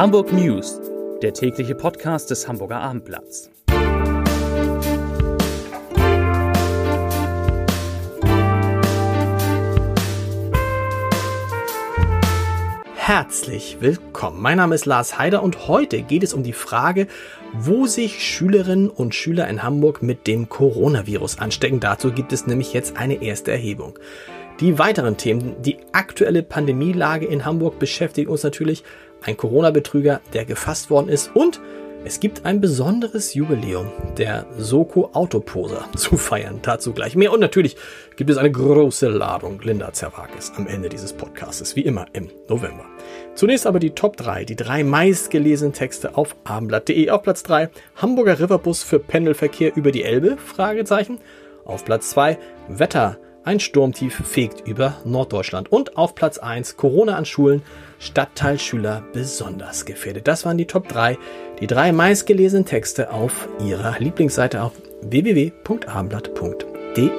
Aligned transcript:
Hamburg 0.00 0.32
News, 0.32 0.80
der 1.20 1.34
tägliche 1.34 1.74
Podcast 1.74 2.30
des 2.30 2.48
Hamburger 2.48 2.80
Abendblatts. 2.80 3.50
Herzlich 12.94 13.76
willkommen. 13.80 14.40
Mein 14.40 14.56
Name 14.56 14.74
ist 14.74 14.86
Lars 14.86 15.18
Heider 15.18 15.42
und 15.42 15.68
heute 15.68 16.00
geht 16.00 16.22
es 16.22 16.32
um 16.32 16.44
die 16.44 16.54
Frage, 16.54 17.06
wo 17.52 17.84
sich 17.84 18.26
Schülerinnen 18.26 18.88
und 18.88 19.14
Schüler 19.14 19.48
in 19.48 19.62
Hamburg 19.62 20.02
mit 20.02 20.26
dem 20.26 20.48
Coronavirus 20.48 21.40
anstecken. 21.40 21.78
Dazu 21.78 22.10
gibt 22.10 22.32
es 22.32 22.46
nämlich 22.46 22.72
jetzt 22.72 22.96
eine 22.96 23.22
erste 23.22 23.50
Erhebung. 23.50 23.98
Die 24.60 24.78
weiteren 24.78 25.16
Themen, 25.16 25.56
die 25.62 25.78
aktuelle 25.92 26.42
Pandemielage 26.42 27.24
in 27.24 27.46
Hamburg 27.46 27.78
beschäftigt 27.78 28.28
uns 28.28 28.42
natürlich, 28.42 28.84
ein 29.22 29.38
Corona-Betrüger, 29.38 30.20
der 30.34 30.44
gefasst 30.44 30.90
worden 30.90 31.08
ist 31.08 31.34
und 31.34 31.60
es 32.04 32.20
gibt 32.20 32.44
ein 32.44 32.60
besonderes 32.60 33.32
Jubiläum 33.32 33.90
der 34.18 34.46
Soko 34.58 35.10
Autoposer 35.12 35.86
zu 35.96 36.18
feiern. 36.18 36.58
Dazu 36.62 36.92
gleich 36.92 37.16
mehr. 37.16 37.32
Und 37.32 37.40
natürlich 37.40 37.76
gibt 38.16 38.30
es 38.30 38.36
eine 38.36 38.50
große 38.50 39.08
Ladung 39.08 39.60
Linda 39.62 39.92
Zerwakis 39.92 40.52
am 40.56 40.66
Ende 40.66 40.88
dieses 40.90 41.12
Podcasts, 41.12 41.76
wie 41.76 41.82
immer 41.82 42.06
im 42.12 42.30
November. 42.48 42.84
Zunächst 43.34 43.66
aber 43.66 43.80
die 43.80 43.90
Top 43.90 44.16
3, 44.16 44.44
die 44.44 44.56
drei 44.56 44.84
meistgelesenen 44.84 45.72
Texte 45.72 46.16
auf 46.16 46.36
abendblatt.de. 46.44 47.10
Auf 47.10 47.22
Platz 47.22 47.42
3 47.42 47.68
Hamburger 47.96 48.40
Riverbus 48.40 48.82
für 48.82 48.98
Pendelverkehr 48.98 49.74
über 49.76 49.90
die 49.90 50.02
Elbe? 50.02 50.36
Fragezeichen. 50.38 51.18
Auf 51.64 51.84
Platz 51.84 52.10
2 52.10 52.38
Wetter 52.68 53.18
ein 53.44 53.60
Sturmtief 53.60 54.22
fegt 54.26 54.66
über 54.66 54.96
Norddeutschland. 55.04 55.70
Und 55.72 55.96
auf 55.96 56.14
Platz 56.14 56.38
1 56.38 56.76
Corona 56.76 57.16
an 57.16 57.24
Schulen, 57.24 57.62
Stadtteilschüler 57.98 59.02
besonders 59.12 59.84
gefährdet. 59.84 60.28
Das 60.28 60.44
waren 60.44 60.58
die 60.58 60.66
Top 60.66 60.88
3, 60.88 61.18
die 61.60 61.66
drei 61.66 61.92
meistgelesenen 61.92 62.66
Texte 62.66 63.12
auf 63.12 63.48
Ihrer 63.64 63.98
Lieblingsseite 63.98 64.62
auf 64.62 64.72
www.abendblatt.de. 65.02 67.10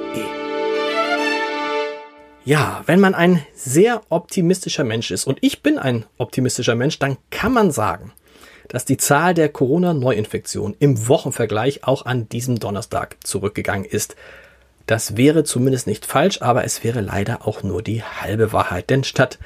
Ja, 2.44 2.82
wenn 2.86 2.98
man 2.98 3.14
ein 3.14 3.46
sehr 3.54 4.00
optimistischer 4.08 4.82
Mensch 4.82 5.12
ist, 5.12 5.26
und 5.26 5.38
ich 5.42 5.62
bin 5.62 5.78
ein 5.78 6.06
optimistischer 6.18 6.74
Mensch, 6.74 6.98
dann 6.98 7.16
kann 7.30 7.52
man 7.52 7.70
sagen, 7.70 8.12
dass 8.68 8.84
die 8.84 8.96
Zahl 8.96 9.34
der 9.34 9.48
Corona-Neuinfektionen 9.48 10.76
im 10.80 11.06
Wochenvergleich 11.06 11.84
auch 11.84 12.06
an 12.06 12.28
diesem 12.28 12.58
Donnerstag 12.58 13.16
zurückgegangen 13.22 13.84
ist. 13.84 14.16
Das 14.86 15.16
wäre 15.16 15.44
zumindest 15.44 15.86
nicht 15.86 16.06
falsch, 16.06 16.42
aber 16.42 16.64
es 16.64 16.84
wäre 16.84 17.00
leider 17.00 17.46
auch 17.46 17.62
nur 17.62 17.82
die 17.82 18.02
halbe 18.02 18.52
Wahrheit. 18.52 18.90
Denn 18.90 19.04
statt 19.04 19.38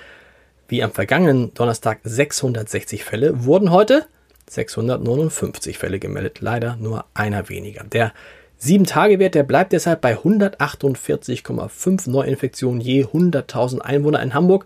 wie 0.69 0.83
am 0.83 0.93
vergangenen 0.93 1.55
Donnerstag 1.55 2.01
660 2.03 3.05
Fälle 3.05 3.45
wurden 3.45 3.71
heute 3.71 4.07
659 4.49 5.79
Fälle 5.79 5.99
gemeldet. 5.99 6.41
Leider 6.41 6.77
nur 6.77 7.05
einer 7.15 7.49
weniger. 7.49 7.85
Der 7.85 8.13
7-Tage-Wert, 8.61 9.35
der 9.35 9.43
bleibt 9.43 9.73
deshalb 9.73 10.01
bei 10.01 10.17
148,5 10.17 12.11
Neuinfektionen 12.11 12.81
je 12.81 13.05
100.000 13.05 13.81
Einwohner 13.81 14.23
in 14.23 14.35
Hamburg 14.35 14.65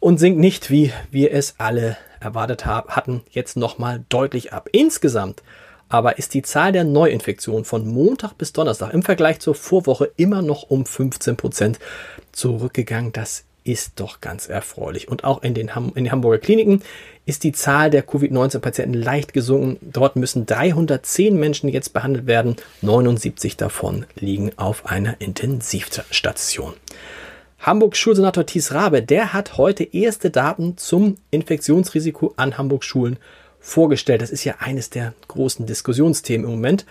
und 0.00 0.18
sinkt 0.18 0.40
nicht, 0.40 0.70
wie 0.70 0.92
wir 1.10 1.32
es 1.32 1.54
alle 1.58 1.96
erwartet 2.20 2.66
hatten, 2.66 3.22
jetzt 3.30 3.56
nochmal 3.56 4.04
deutlich 4.08 4.52
ab. 4.52 4.68
Insgesamt 4.72 5.42
aber 5.88 6.18
ist 6.18 6.34
die 6.34 6.42
Zahl 6.42 6.72
der 6.72 6.84
Neuinfektionen 6.84 7.64
von 7.64 7.86
Montag 7.86 8.34
bis 8.38 8.52
Donnerstag 8.52 8.92
im 8.92 9.02
Vergleich 9.02 9.40
zur 9.40 9.54
Vorwoche 9.54 10.10
immer 10.16 10.42
noch 10.42 10.64
um 10.64 10.86
15 10.86 11.36
Prozent 11.36 11.78
zurückgegangen. 12.32 13.12
Das 13.12 13.44
ist 13.64 14.00
doch 14.00 14.20
ganz 14.20 14.48
erfreulich. 14.48 15.08
Und 15.08 15.24
auch 15.24 15.42
in 15.42 15.54
den, 15.54 15.74
Ham 15.74 15.92
in 15.94 16.04
den 16.04 16.12
Hamburger 16.12 16.38
Kliniken 16.38 16.82
ist 17.26 17.44
die 17.44 17.52
Zahl 17.52 17.90
der 17.90 18.02
Covid-19-Patienten 18.02 18.94
leicht 18.94 19.34
gesunken. 19.34 19.78
Dort 19.92 20.16
müssen 20.16 20.46
310 20.46 21.38
Menschen 21.38 21.68
jetzt 21.68 21.92
behandelt 21.92 22.26
werden. 22.26 22.56
79 22.80 23.56
davon 23.56 24.06
liegen 24.14 24.52
auf 24.56 24.86
einer 24.86 25.20
Intensivstation. 25.20 26.72
Hamburgs 27.58 27.98
Schulsenator 27.98 28.46
Thies 28.46 28.72
Rabe, 28.72 29.02
der 29.02 29.32
hat 29.32 29.58
heute 29.58 29.84
erste 29.84 30.30
Daten 30.30 30.76
zum 30.78 31.16
Infektionsrisiko 31.30 32.32
an 32.36 32.56
Hamburgs 32.56 32.86
Schulen 32.86 33.18
vorgestellt. 33.68 34.22
Das 34.22 34.30
ist 34.30 34.44
ja 34.44 34.56
eines 34.58 34.90
der 34.90 35.14
großen 35.28 35.66
Diskussionsthemen 35.66 36.44
im 36.44 36.52
Moment. 36.52 36.86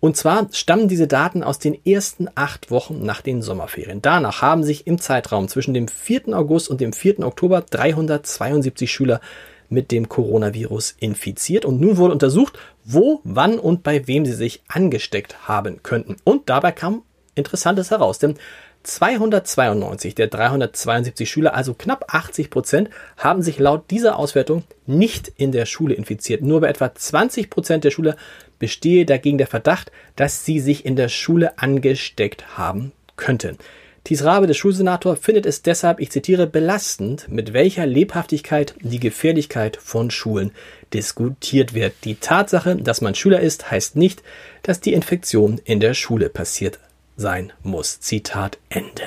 Und 0.00 0.16
zwar 0.16 0.48
stammen 0.52 0.88
diese 0.88 1.06
Daten 1.06 1.42
aus 1.42 1.58
den 1.58 1.78
ersten 1.84 2.28
acht 2.34 2.70
Wochen 2.70 3.04
nach 3.04 3.20
den 3.20 3.42
Sommerferien. 3.42 4.00
Danach 4.00 4.40
haben 4.40 4.64
sich 4.64 4.86
im 4.86 4.98
Zeitraum 4.98 5.48
zwischen 5.48 5.74
dem 5.74 5.88
4. 5.88 6.28
August 6.28 6.70
und 6.70 6.80
dem 6.80 6.94
4. 6.94 7.20
Oktober 7.20 7.60
372 7.60 8.90
Schüler 8.90 9.20
mit 9.68 9.90
dem 9.92 10.08
Coronavirus 10.08 10.96
infiziert. 10.98 11.66
Und 11.66 11.80
nun 11.80 11.98
wurde 11.98 12.14
untersucht, 12.14 12.58
wo, 12.84 13.20
wann 13.24 13.58
und 13.58 13.82
bei 13.82 14.06
wem 14.06 14.24
sie 14.24 14.32
sich 14.32 14.62
angesteckt 14.68 15.48
haben 15.48 15.82
könnten. 15.82 16.16
Und 16.24 16.48
dabei 16.48 16.72
kam 16.72 17.02
Interessantes 17.34 17.90
heraus, 17.90 18.18
denn 18.18 18.36
292 18.82 20.14
der 20.14 20.28
372 20.28 21.30
Schüler, 21.30 21.54
also 21.54 21.74
knapp 21.74 22.14
80 22.14 22.50
Prozent, 22.50 22.90
haben 23.16 23.42
sich 23.42 23.58
laut 23.58 23.90
dieser 23.90 24.18
Auswertung 24.18 24.64
nicht 24.86 25.30
in 25.36 25.52
der 25.52 25.66
Schule 25.66 25.94
infiziert. 25.94 26.42
Nur 26.42 26.62
bei 26.62 26.68
etwa 26.68 26.94
20 26.94 27.50
Prozent 27.50 27.84
der 27.84 27.90
Schüler 27.90 28.16
bestehe 28.58 29.04
dagegen 29.04 29.38
der 29.38 29.46
Verdacht, 29.46 29.92
dass 30.16 30.44
sie 30.44 30.60
sich 30.60 30.84
in 30.84 30.96
der 30.96 31.08
Schule 31.08 31.58
angesteckt 31.58 32.56
haben 32.56 32.92
könnten. 33.16 33.58
Thies 34.04 34.24
Rabe, 34.24 34.46
der 34.46 34.54
Schulsenator, 34.54 35.14
findet 35.16 35.44
es 35.44 35.60
deshalb, 35.60 36.00
ich 36.00 36.10
zitiere, 36.10 36.46
belastend, 36.46 37.28
mit 37.28 37.52
welcher 37.52 37.84
Lebhaftigkeit 37.84 38.74
die 38.80 38.98
Gefährlichkeit 38.98 39.76
von 39.76 40.10
Schulen 40.10 40.52
diskutiert 40.94 41.74
wird. 41.74 41.92
Die 42.04 42.14
Tatsache, 42.14 42.76
dass 42.76 43.02
man 43.02 43.14
Schüler 43.14 43.40
ist, 43.40 43.70
heißt 43.70 43.96
nicht, 43.96 44.22
dass 44.62 44.80
die 44.80 44.94
Infektion 44.94 45.60
in 45.64 45.80
der 45.80 45.92
Schule 45.92 46.30
passiert 46.30 46.78
sein 47.20 47.52
muss. 47.62 48.00
Zitat 48.00 48.58
Ende. 48.68 49.02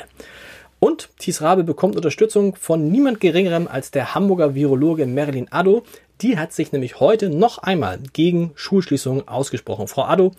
Und 0.80 1.10
Thies 1.18 1.42
Rabe 1.42 1.64
bekommt 1.64 1.96
Unterstützung 1.96 2.56
von 2.56 2.90
niemand 2.92 3.20
Geringerem 3.20 3.68
als 3.68 3.92
der 3.92 4.16
Hamburger 4.16 4.54
Virologe 4.54 5.06
Marilyn 5.08 5.52
Addo. 5.52 5.84
Die 6.22 6.38
hat 6.38 6.54
sich 6.54 6.72
nämlich 6.72 7.00
heute 7.00 7.30
noch 7.30 7.58
einmal 7.58 8.00
gegen 8.14 8.52
Schulschließungen 8.56 9.28
ausgesprochen. 9.28 9.88
Frau 9.88 10.04
Addo, 10.04 10.32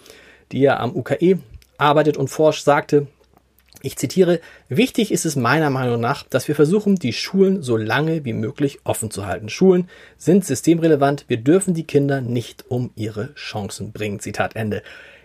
die 0.53 0.61
ja 0.61 0.79
am 0.79 0.95
UKE 0.95 1.39
arbeitet 1.79 2.17
und 2.17 2.29
forscht, 2.29 2.65
sagte, 2.65 3.07
ich 3.85 3.97
zitiere, 3.99 4.41
wichtig 4.71 5.13
ist 5.13 5.27
es 5.27 5.37
meiner 5.37 5.69
Meinung 5.69 6.01
nach, 6.01 6.23
dass 6.23 6.49
wir 6.49 6.55
versuchen, 6.55 6.97
die 6.97 7.13
Schulen 7.13 7.63
so 7.63 7.77
lange 7.77 8.25
wie 8.25 8.33
möglich 8.33 8.79
offen 8.85 9.11
zu 9.11 9.27
halten. 9.27 9.51
Schulen 9.51 9.91
sind 10.17 10.45
systemrelevant. 10.47 11.27
Wir 11.29 11.37
dürfen 11.37 11.75
die 11.75 11.85
Kinder 11.85 12.23
nicht 12.23 12.65
um 12.71 12.93
ihre 12.97 13.35
Chancen 13.35 13.93
bringen. 13.93 14.21
Zitat 14.21 14.57
Ende. 14.57 14.83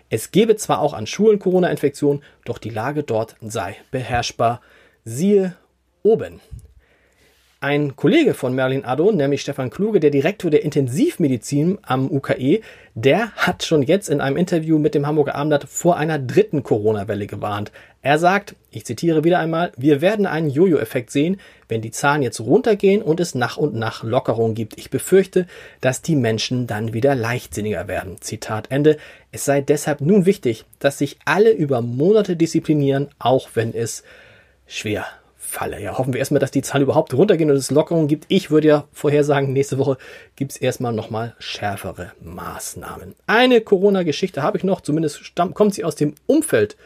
Es 0.09 0.31
gebe 0.31 0.55
zwar 0.55 0.81
auch 0.81 0.93
an 0.93 1.05
Schulen 1.05 1.39
Corona-Infektionen, 1.39 2.23
doch 2.43 2.57
die 2.57 2.71
Lage 2.71 3.03
dort 3.03 3.35
sei 3.41 3.75
beherrschbar. 3.91 4.61
Siehe 5.05 5.55
oben. 6.01 6.41
Ein 7.61 7.97
Kollege 7.97 8.33
von 8.33 8.55
Merlin 8.55 8.85
Addo, 8.85 9.11
nämlich 9.11 9.41
Stefan 9.41 9.69
Kluge, 9.69 9.99
der 9.99 10.11
Direktor 10.11 10.49
der 10.49 10.63
Intensivmedizin 10.63 11.77
am 11.81 12.09
UKE, 12.09 12.61
der 12.95 13.31
hat 13.33 13.63
schon 13.63 13.83
jetzt 13.83 14.07
in 14.07 14.21
einem 14.21 14.37
Interview 14.37 14.79
mit 14.79 14.95
dem 14.95 15.05
Hamburger 15.05 15.35
Abendblatt 15.35 15.65
vor 15.69 15.97
einer 15.97 16.17
dritten 16.19 16.63
Corona-Welle 16.63 17.27
gewarnt. 17.27 17.73
Er 18.01 18.17
sagt, 18.17 18.55
ich 18.71 18.85
zitiere 18.85 19.25
wieder 19.25 19.39
einmal, 19.39 19.73
wir 19.75 19.99
werden 19.99 20.25
einen 20.25 20.49
Jojo-Effekt 20.49 21.11
sehen, 21.11 21.39
wenn 21.67 21.81
die 21.81 21.91
Zahlen 21.91 22.21
jetzt 22.21 22.39
runtergehen 22.39 23.01
und 23.01 23.19
es 23.19 23.35
nach 23.35 23.57
und 23.57 23.75
nach 23.75 24.03
Lockerungen 24.03 24.55
gibt. 24.55 24.77
Ich 24.77 24.89
befürchte, 24.89 25.47
dass 25.81 26.01
die 26.01 26.15
Menschen 26.15 26.65
dann 26.65 26.93
wieder 26.93 27.13
leichtsinniger 27.13 27.89
werden. 27.89 28.21
Zitat 28.21 28.71
Ende. 28.71 28.97
Es 29.33 29.43
sei 29.43 29.59
deshalb 29.59 29.99
nun 29.99 30.25
wichtig, 30.25 30.63
dass 30.79 30.97
sich 30.97 31.17
alle 31.25 31.51
über 31.51 31.81
Monate 31.81 32.37
disziplinieren, 32.37 33.09
auch 33.19 33.49
wenn 33.55 33.73
es 33.73 34.03
schwer 34.65 35.05
falle. 35.37 35.81
Ja, 35.81 35.97
hoffen 35.97 36.13
wir 36.13 36.19
erstmal, 36.19 36.39
dass 36.39 36.51
die 36.51 36.61
Zahlen 36.61 36.83
überhaupt 36.83 37.13
runtergehen 37.13 37.49
und 37.51 37.57
es 37.57 37.71
Lockerungen 37.71 38.07
gibt. 38.07 38.25
Ich 38.29 38.49
würde 38.49 38.67
ja 38.67 38.87
vorhersagen, 38.93 39.51
nächste 39.51 39.77
Woche 39.77 39.97
gibt 40.37 40.51
es 40.51 40.57
erstmal 40.57 40.93
nochmal 40.93 41.35
schärfere 41.39 42.13
Maßnahmen. 42.21 43.15
Eine 43.27 43.59
Corona-Geschichte 43.59 44.41
habe 44.41 44.57
ich 44.57 44.63
noch, 44.63 44.79
zumindest 44.79 45.33
kommt 45.53 45.73
sie 45.73 45.83
aus 45.83 45.95
dem 45.95 46.15
Umfeld 46.27 46.77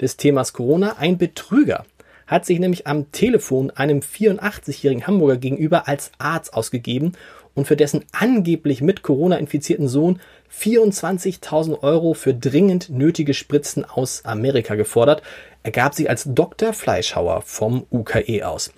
des 0.00 0.16
Themas 0.16 0.52
Corona. 0.52 0.96
Ein 0.98 1.18
Betrüger 1.18 1.84
hat 2.26 2.46
sich 2.46 2.60
nämlich 2.60 2.86
am 2.86 3.10
Telefon 3.12 3.70
einem 3.70 4.00
84-jährigen 4.00 5.06
Hamburger 5.06 5.36
gegenüber 5.36 5.88
als 5.88 6.12
Arzt 6.18 6.54
ausgegeben 6.54 7.12
und 7.54 7.66
für 7.66 7.76
dessen 7.76 8.04
angeblich 8.12 8.80
mit 8.80 9.02
Corona 9.02 9.36
infizierten 9.36 9.88
Sohn 9.88 10.20
24.000 10.56 11.82
Euro 11.82 12.14
für 12.14 12.32
dringend 12.32 12.88
nötige 12.88 13.34
Spritzen 13.34 13.84
aus 13.84 14.24
Amerika 14.24 14.76
gefordert. 14.76 15.22
Er 15.62 15.72
gab 15.72 15.94
sich 15.94 16.08
als 16.08 16.24
Dr. 16.26 16.72
Fleischhauer 16.72 17.42
vom 17.42 17.86
UKE 17.90 18.46
aus. 18.46 18.72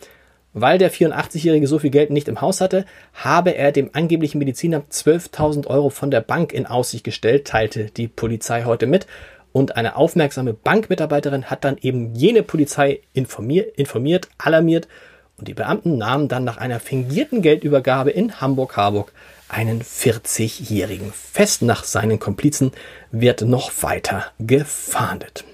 Weil 0.54 0.76
der 0.76 0.92
84-Jährige 0.92 1.66
so 1.66 1.78
viel 1.78 1.90
Geld 1.90 2.10
nicht 2.10 2.28
im 2.28 2.42
Haus 2.42 2.60
hatte, 2.60 2.84
habe 3.14 3.54
er 3.54 3.72
dem 3.72 3.90
angeblichen 3.94 4.38
Mediziner 4.38 4.82
12.000 4.90 5.66
Euro 5.66 5.88
von 5.88 6.10
der 6.10 6.20
Bank 6.20 6.52
in 6.52 6.66
Aussicht 6.66 7.04
gestellt, 7.04 7.46
teilte 7.46 7.86
die 7.86 8.08
Polizei 8.08 8.64
heute 8.64 8.86
mit. 8.86 9.06
Und 9.52 9.76
eine 9.76 9.96
aufmerksame 9.96 10.54
Bankmitarbeiterin 10.54 11.50
hat 11.50 11.64
dann 11.64 11.76
eben 11.78 12.14
jene 12.14 12.43
Polizei 12.43 13.00
informiert, 13.12 13.76
informiert 13.76 14.28
alarmiert 14.38 14.88
und 15.37 15.49
die 15.49 15.54
Beamten 15.54 15.99
nahmen 15.99 16.28
dann 16.28 16.44
nach 16.44 16.56
einer 16.56 16.81
fingierten 16.81 17.43
Geldübergabe 17.43 18.10
in 18.10 18.40
Hamburg-Harburg 18.40 19.12
einen 19.49 19.82
40-Jährigen. 19.82 21.12
Fest 21.12 21.62
nach 21.62 21.84
seinen 21.84 22.19
Komplizen 22.19 22.72
wird 23.10 23.43
noch 23.43 23.70
weiter 23.82 24.26
gefahndet. 24.38 25.44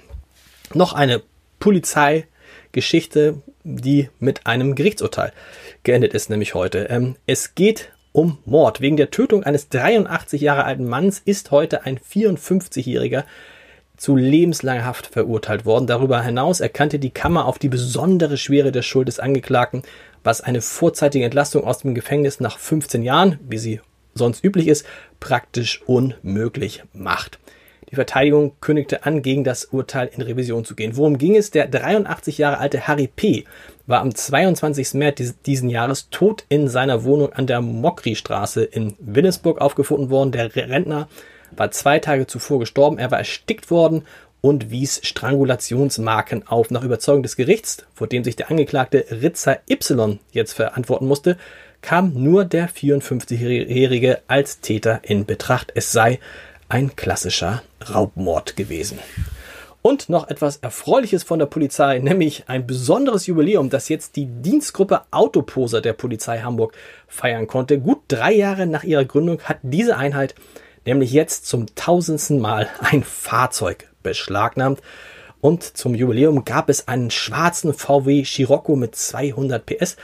Noch 0.75 0.93
eine 0.93 1.23
Polizeigeschichte, 1.59 3.43
die 3.65 4.11
mit 4.21 4.47
einem 4.47 4.75
Gerichtsurteil 4.75 5.33
geendet 5.83 6.15
ist, 6.15 6.31
nämlich 6.31 6.55
heute. 6.55 6.85
Ähm, 6.91 7.17
es 7.27 7.55
geht 7.55 7.91
um 8.13 8.39
Mord. 8.45 8.81
Wegen 8.81 8.97
der 8.97 9.11
Tötung 9.11 9.43
eines 9.45 9.69
83 9.69 10.41
Jahre 10.41 10.65
alten 10.65 10.87
Manns 10.87 11.21
ist 11.25 11.51
heute 11.51 11.85
ein 11.85 11.99
54-Jähriger 11.99 13.25
zu 13.99 14.17
lebenslanger 14.17 14.85
Haft 14.85 15.09
verurteilt 15.09 15.67
worden. 15.67 15.87
Darüber 15.87 16.23
hinaus 16.23 16.61
erkannte 16.61 16.99
die 16.99 17.11
Kammer 17.11 17.45
auf 17.45 17.59
die 17.59 17.69
besondere 17.69 18.39
Schwere 18.39 18.73
der 18.73 18.83
Schuld 18.83 19.09
des 19.09 19.21
Angeklagten, 19.21 19.83
was 20.25 20.41
eine 20.41 20.63
vorzeitige 20.63 21.25
Entlastung 21.25 21.65
aus 21.65 21.79
dem 21.79 21.95
Gefängnis 21.95 22.41
nach 22.41 22.59
15 22.59 23.03
Jahren, 23.03 23.39
wie 23.47 23.59
sie 23.59 23.81
sonst 24.15 24.45
üblich 24.45 24.69
ist, 24.69 24.87
praktisch 25.21 25.83
unmöglich 25.87 26.83
macht. 26.93 27.39
Die 27.91 27.95
Verteidigung 27.95 28.53
kündigte 28.61 29.07
an, 29.07 29.23
gegen 29.23 29.45
das 29.45 29.65
Urteil 29.65 30.11
in 30.15 30.21
Revision 30.21 30.65
zu 30.65 30.75
gehen. 30.75 30.97
Worum 30.97 31.17
ging 31.17 31.37
es? 31.37 31.51
Der 31.51 31.67
83 31.67 32.37
Jahre 32.37 32.59
alte 32.59 32.87
Harry 32.87 33.09
P. 33.09 33.45
war 33.87 34.01
am 34.01 34.15
22. 34.15 34.95
März 34.95 35.35
diesen 35.47 35.71
Jahres 35.71 36.11
tot 36.11 36.45
in 36.51 36.69
seiner 36.69 37.05
Wohnung 37.05 37.33
an 37.33 37.47
der 37.47 37.63
Mokri-Straße 37.63 38.63
in 38.63 38.95
Wilhelmsburg 38.99 39.63
aufgefunden 39.63 40.11
worden. 40.11 40.33
Der 40.33 40.55
Rentner 40.55 41.09
war 41.51 41.71
zwei 41.71 41.99
Tage 41.99 42.27
zuvor 42.27 42.59
gestorben. 42.59 42.99
Er 42.99 43.11
war 43.11 43.19
erstickt 43.19 43.71
worden 43.71 44.05
und 44.41 44.71
wies 44.71 45.01
Strangulationsmarken 45.03 46.47
auf. 46.47 46.71
Nach 46.71 46.85
Überzeugung 46.85 47.23
des 47.23 47.37
Gerichts, 47.37 47.85
vor 47.95 48.07
dem 48.07 48.25
sich 48.25 48.37
der 48.37 48.51
Angeklagte 48.51 49.05
Ritzer 49.11 49.59
Y 49.69 50.19
jetzt 50.33 50.53
verantworten 50.53 51.07
musste, 51.07 51.37
kam 51.83 52.13
nur 52.15 52.45
der 52.45 52.69
54-Jährige 52.69 54.21
als 54.27 54.61
Täter 54.61 55.01
in 55.03 55.27
Betracht. 55.27 55.73
Es 55.75 55.93
sei 55.93 56.19
ein 56.69 56.97
klassischer 56.97 57.63
Raubmord 57.93 58.57
gewesen. 58.57 58.99
Und 59.81 60.09
noch 60.09 60.29
etwas 60.29 60.57
Erfreuliches 60.57 61.23
von 61.23 61.39
der 61.39 61.47
Polizei, 61.47 61.99
nämlich 62.01 62.45
ein 62.49 62.67
besonderes 62.67 63.27
Jubiläum, 63.27 63.71
das 63.71 63.89
jetzt 63.89 64.17
die 64.17 64.27
Dienstgruppe 64.27 65.03
Autoposer 65.13 65.81
der 65.81 65.93
Polizei 65.93 66.41
Hamburg 66.41 66.75
feiern 67.07 67.47
konnte. 67.47 67.79
Gut 67.79 68.01
drei 68.09 68.33
Jahre 68.33 68.67
nach 68.67 68.83
ihrer 68.83 69.05
Gründung 69.05 69.41
hat 69.43 69.59
diese 69.63 69.97
Einheit 69.97 70.35
nämlich 70.89 71.13
jetzt 71.13 71.47
zum 71.47 71.67
tausendsten 71.75 72.41
Mal 72.41 72.69
ein 72.81 73.05
Fahrzeug 73.05 73.89
beschlagnahmt. 74.03 74.81
Und 75.41 75.63
zum 75.63 75.95
Jubiläum 75.95 76.45
gab 76.45 76.69
es 76.69 76.89
einen 76.89 77.11
schwarzen 77.11 77.73
VW 77.73 78.25
Scirocco 78.25 78.75
mit 78.75 78.97
200 78.97 79.65
PS. 79.65 79.97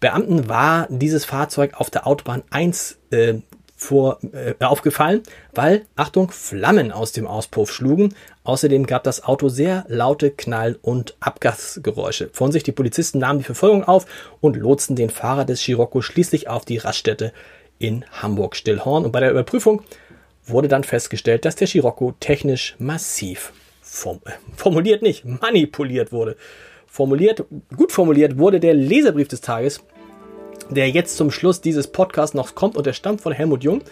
Beamten 0.00 0.48
war 0.48 0.86
dieses 0.90 1.24
Fahrzeug 1.24 1.74
auf 1.74 1.88
der 1.88 2.06
Autobahn 2.06 2.42
1 2.50 2.98
äh, 3.10 3.34
vor, 3.76 4.18
äh, 4.32 4.54
aufgefallen, 4.62 5.22
weil, 5.54 5.86
Achtung, 5.94 6.30
Flammen 6.32 6.90
aus 6.90 7.12
dem 7.12 7.26
Auspuff 7.26 7.72
schlugen. 7.72 8.14
Außerdem 8.42 8.86
gab 8.86 9.04
das 9.04 9.22
Auto 9.24 9.48
sehr 9.48 9.84
laute 9.88 10.32
Knall- 10.32 10.78
und 10.82 11.16
Abgasgeräusche. 11.20 12.28
Von 12.32 12.50
sich 12.50 12.64
die 12.64 12.72
Polizisten 12.72 13.20
nahmen 13.20 13.38
die 13.38 13.44
Verfolgung 13.44 13.84
auf 13.84 14.06
und 14.40 14.56
lotsten 14.56 14.96
den 14.96 15.10
Fahrer 15.10 15.44
des 15.44 15.60
Scirocco 15.60 16.02
schließlich 16.02 16.48
auf 16.48 16.64
die 16.64 16.78
Raststätte 16.78 17.32
in 17.78 18.04
Hamburg-Stillhorn. 18.10 19.04
Und 19.04 19.12
bei 19.12 19.20
der 19.20 19.30
Überprüfung 19.30 19.82
wurde 20.48 20.68
dann 20.68 20.84
festgestellt, 20.84 21.44
dass 21.44 21.56
der 21.56 21.66
Scirocco 21.66 22.14
technisch 22.20 22.76
massiv 22.78 23.52
form 23.80 24.20
äh, 24.24 24.32
formuliert 24.56 25.02
nicht, 25.02 25.24
manipuliert 25.24 26.12
wurde. 26.12 26.36
Formuliert, 26.86 27.44
gut 27.76 27.92
formuliert 27.92 28.38
wurde 28.38 28.60
der 28.60 28.74
Leserbrief 28.74 29.28
des 29.28 29.40
Tages 29.40 29.80
der 30.70 30.90
jetzt 30.90 31.16
zum 31.16 31.30
Schluss 31.30 31.60
dieses 31.60 31.86
Podcasts 31.88 32.34
noch 32.34 32.54
kommt 32.54 32.76
und 32.76 32.86
der 32.86 32.92
stammt 32.92 33.20
von 33.20 33.32
Helmut 33.32 33.64
Jung. 33.64 33.82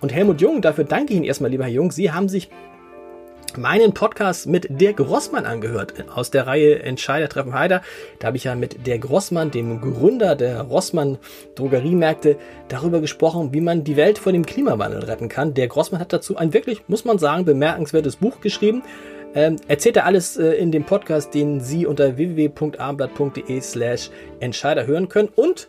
Und 0.00 0.12
Helmut 0.12 0.40
Jung, 0.40 0.60
dafür 0.60 0.84
danke 0.84 1.12
ich 1.12 1.16
Ihnen 1.16 1.24
erstmal, 1.24 1.50
lieber 1.50 1.64
Herr 1.64 1.72
Jung, 1.72 1.90
Sie 1.90 2.12
haben 2.12 2.28
sich 2.28 2.50
meinen 3.56 3.94
Podcast 3.94 4.46
mit 4.46 4.66
Dirk 4.80 5.00
Rossmann 5.00 5.46
angehört 5.46 5.94
aus 6.14 6.30
der 6.30 6.46
Reihe 6.46 6.82
Entscheider 6.82 7.28
treffen 7.28 7.54
Heider. 7.54 7.82
Da 8.18 8.28
habe 8.28 8.36
ich 8.36 8.44
ja 8.44 8.54
mit 8.54 8.86
Dirk 8.86 9.08
Rossmann, 9.08 9.50
dem 9.50 9.80
Gründer 9.80 10.36
der 10.36 10.62
Rossmann 10.62 11.18
Drogeriemärkte, 11.54 12.36
darüber 12.68 13.00
gesprochen, 13.00 13.52
wie 13.52 13.60
man 13.60 13.84
die 13.84 13.96
Welt 13.96 14.18
vor 14.18 14.32
dem 14.32 14.44
Klimawandel 14.46 15.04
retten 15.04 15.28
kann. 15.28 15.54
Dirk 15.54 15.76
Rossmann 15.76 16.00
hat 16.00 16.12
dazu 16.12 16.36
ein 16.36 16.52
wirklich, 16.52 16.82
muss 16.88 17.04
man 17.04 17.18
sagen, 17.18 17.44
bemerkenswertes 17.44 18.16
Buch 18.16 18.40
geschrieben. 18.40 18.82
Ähm, 19.34 19.56
erzählt 19.68 19.96
er 19.96 20.06
alles 20.06 20.36
äh, 20.36 20.52
in 20.52 20.72
dem 20.72 20.84
Podcast, 20.84 21.34
den 21.34 21.60
Sie 21.60 21.86
unter 21.86 22.16
www.abendblatt.de 22.16 23.60
slash 23.60 24.10
Entscheider 24.40 24.86
hören 24.86 25.08
können. 25.08 25.28
Und 25.34 25.68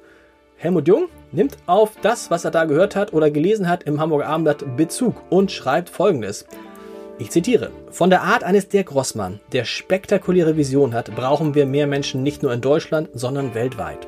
Helmut 0.55 0.87
Jung 0.87 1.09
nimmt 1.31 1.57
auf 1.67 1.91
das, 2.01 2.31
was 2.31 2.45
er 2.45 2.51
da 2.51 2.65
gehört 2.65 2.95
hat 2.95 3.13
oder 3.13 3.29
gelesen 3.29 3.69
hat 3.69 3.83
im 3.83 3.99
Hamburger 3.99 4.27
Abendblatt 4.27 4.77
Bezug 4.77 5.21
und 5.29 5.51
schreibt 5.51 5.89
folgendes. 5.89 6.47
Ich 7.19 7.31
zitiere. 7.31 7.71
Von 7.89 8.11
der 8.11 8.21
Art 8.21 8.43
eines 8.43 8.67
Dirk 8.67 8.93
Rossmann, 8.93 9.39
der 9.51 9.65
spektakuläre 9.65 10.55
Vision 10.55 10.93
hat, 10.93 11.15
brauchen 11.15 11.55
wir 11.55 11.65
mehr 11.65 11.87
Menschen 11.87 12.21
nicht 12.21 12.43
nur 12.43 12.53
in 12.53 12.61
Deutschland, 12.61 13.09
sondern 13.13 13.55
weltweit. 13.55 14.07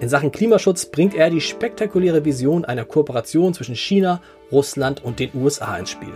In 0.00 0.08
Sachen 0.08 0.32
Klimaschutz 0.32 0.86
bringt 0.86 1.14
er 1.14 1.30
die 1.30 1.40
spektakuläre 1.40 2.24
Vision 2.24 2.64
einer 2.64 2.84
Kooperation 2.84 3.54
zwischen 3.54 3.76
China, 3.76 4.20
Russland 4.50 5.04
und 5.04 5.20
den 5.20 5.30
USA 5.34 5.76
ins 5.76 5.90
Spiel. 5.90 6.12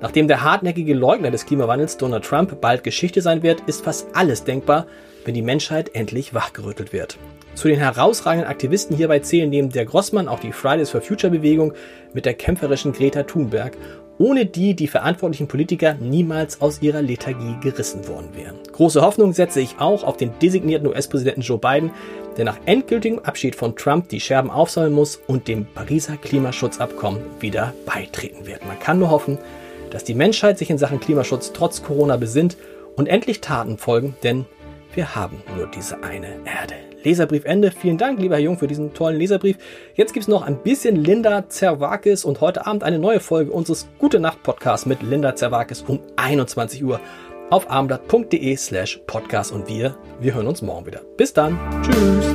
Nachdem 0.00 0.28
der 0.28 0.42
hartnäckige 0.42 0.94
Leugner 0.94 1.32
des 1.32 1.46
Klimawandels 1.46 1.96
Donald 1.96 2.24
Trump 2.24 2.60
bald 2.60 2.84
Geschichte 2.84 3.20
sein 3.20 3.42
wird, 3.42 3.60
ist 3.66 3.84
fast 3.84 4.08
alles 4.14 4.44
denkbar, 4.44 4.86
wenn 5.24 5.34
die 5.34 5.42
Menschheit 5.42 5.94
endlich 5.94 6.34
wachgerüttelt 6.34 6.92
wird. 6.92 7.18
Zu 7.54 7.68
den 7.68 7.78
herausragenden 7.78 8.48
Aktivisten 8.48 8.96
hierbei 8.96 9.18
zählen 9.20 9.50
neben 9.50 9.70
der 9.70 9.84
Grossmann 9.84 10.26
auch 10.26 10.40
die 10.40 10.52
Fridays 10.52 10.90
for 10.90 11.00
Future 11.00 11.30
Bewegung 11.30 11.74
mit 12.14 12.24
der 12.24 12.34
kämpferischen 12.34 12.92
Greta 12.92 13.24
Thunberg, 13.24 13.76
ohne 14.22 14.46
die 14.46 14.74
die 14.74 14.86
verantwortlichen 14.86 15.48
Politiker 15.48 15.94
niemals 15.94 16.60
aus 16.60 16.80
ihrer 16.80 17.02
Lethargie 17.02 17.56
gerissen 17.60 18.06
worden 18.06 18.28
wären. 18.36 18.54
Große 18.70 19.02
Hoffnung 19.02 19.32
setze 19.32 19.60
ich 19.60 19.80
auch 19.80 20.04
auf 20.04 20.16
den 20.16 20.30
designierten 20.40 20.86
US-Präsidenten 20.86 21.40
Joe 21.40 21.58
Biden, 21.58 21.90
der 22.36 22.44
nach 22.44 22.58
endgültigem 22.64 23.18
Abschied 23.18 23.56
von 23.56 23.74
Trump 23.74 24.08
die 24.10 24.20
Scherben 24.20 24.48
aufsammeln 24.48 24.92
muss 24.92 25.20
und 25.26 25.48
dem 25.48 25.66
Pariser 25.66 26.16
Klimaschutzabkommen 26.16 27.20
wieder 27.40 27.74
beitreten 27.84 28.46
wird. 28.46 28.64
Man 28.64 28.78
kann 28.78 29.00
nur 29.00 29.10
hoffen, 29.10 29.38
dass 29.90 30.04
die 30.04 30.14
Menschheit 30.14 30.56
sich 30.56 30.70
in 30.70 30.78
Sachen 30.78 31.00
Klimaschutz 31.00 31.52
trotz 31.52 31.82
Corona 31.82 32.16
besinnt 32.16 32.56
und 32.94 33.08
endlich 33.08 33.40
Taten 33.40 33.76
folgen, 33.76 34.14
denn 34.22 34.46
wir 34.94 35.14
haben 35.14 35.42
nur 35.56 35.66
diese 35.66 36.02
eine 36.02 36.28
Erde. 36.44 36.74
Leserbrief 37.02 37.44
Ende. 37.44 37.70
Vielen 37.70 37.98
Dank, 37.98 38.20
lieber 38.20 38.36
Herr 38.36 38.42
Jung, 38.42 38.58
für 38.58 38.68
diesen 38.68 38.94
tollen 38.94 39.18
Leserbrief. 39.18 39.58
Jetzt 39.94 40.12
gibt 40.12 40.22
es 40.22 40.28
noch 40.28 40.42
ein 40.42 40.62
bisschen 40.62 40.96
Linda 40.96 41.48
Zerwakis 41.48 42.24
und 42.24 42.40
heute 42.40 42.66
Abend 42.66 42.84
eine 42.84 42.98
neue 42.98 43.20
Folge 43.20 43.50
unseres 43.50 43.88
Gute 43.98 44.20
Nacht 44.20 44.42
Podcasts 44.42 44.86
mit 44.86 45.02
Linda 45.02 45.34
Zerwakis 45.34 45.82
um 45.82 46.00
21 46.16 46.84
Uhr 46.84 47.00
auf 47.50 47.70
abendblatt.de 47.70 48.56
slash 48.56 49.00
podcast 49.06 49.52
und 49.52 49.68
wir, 49.68 49.96
wir 50.20 50.34
hören 50.34 50.46
uns 50.46 50.62
morgen 50.62 50.86
wieder. 50.86 51.00
Bis 51.16 51.32
dann. 51.32 51.58
Tschüss. 51.82 52.34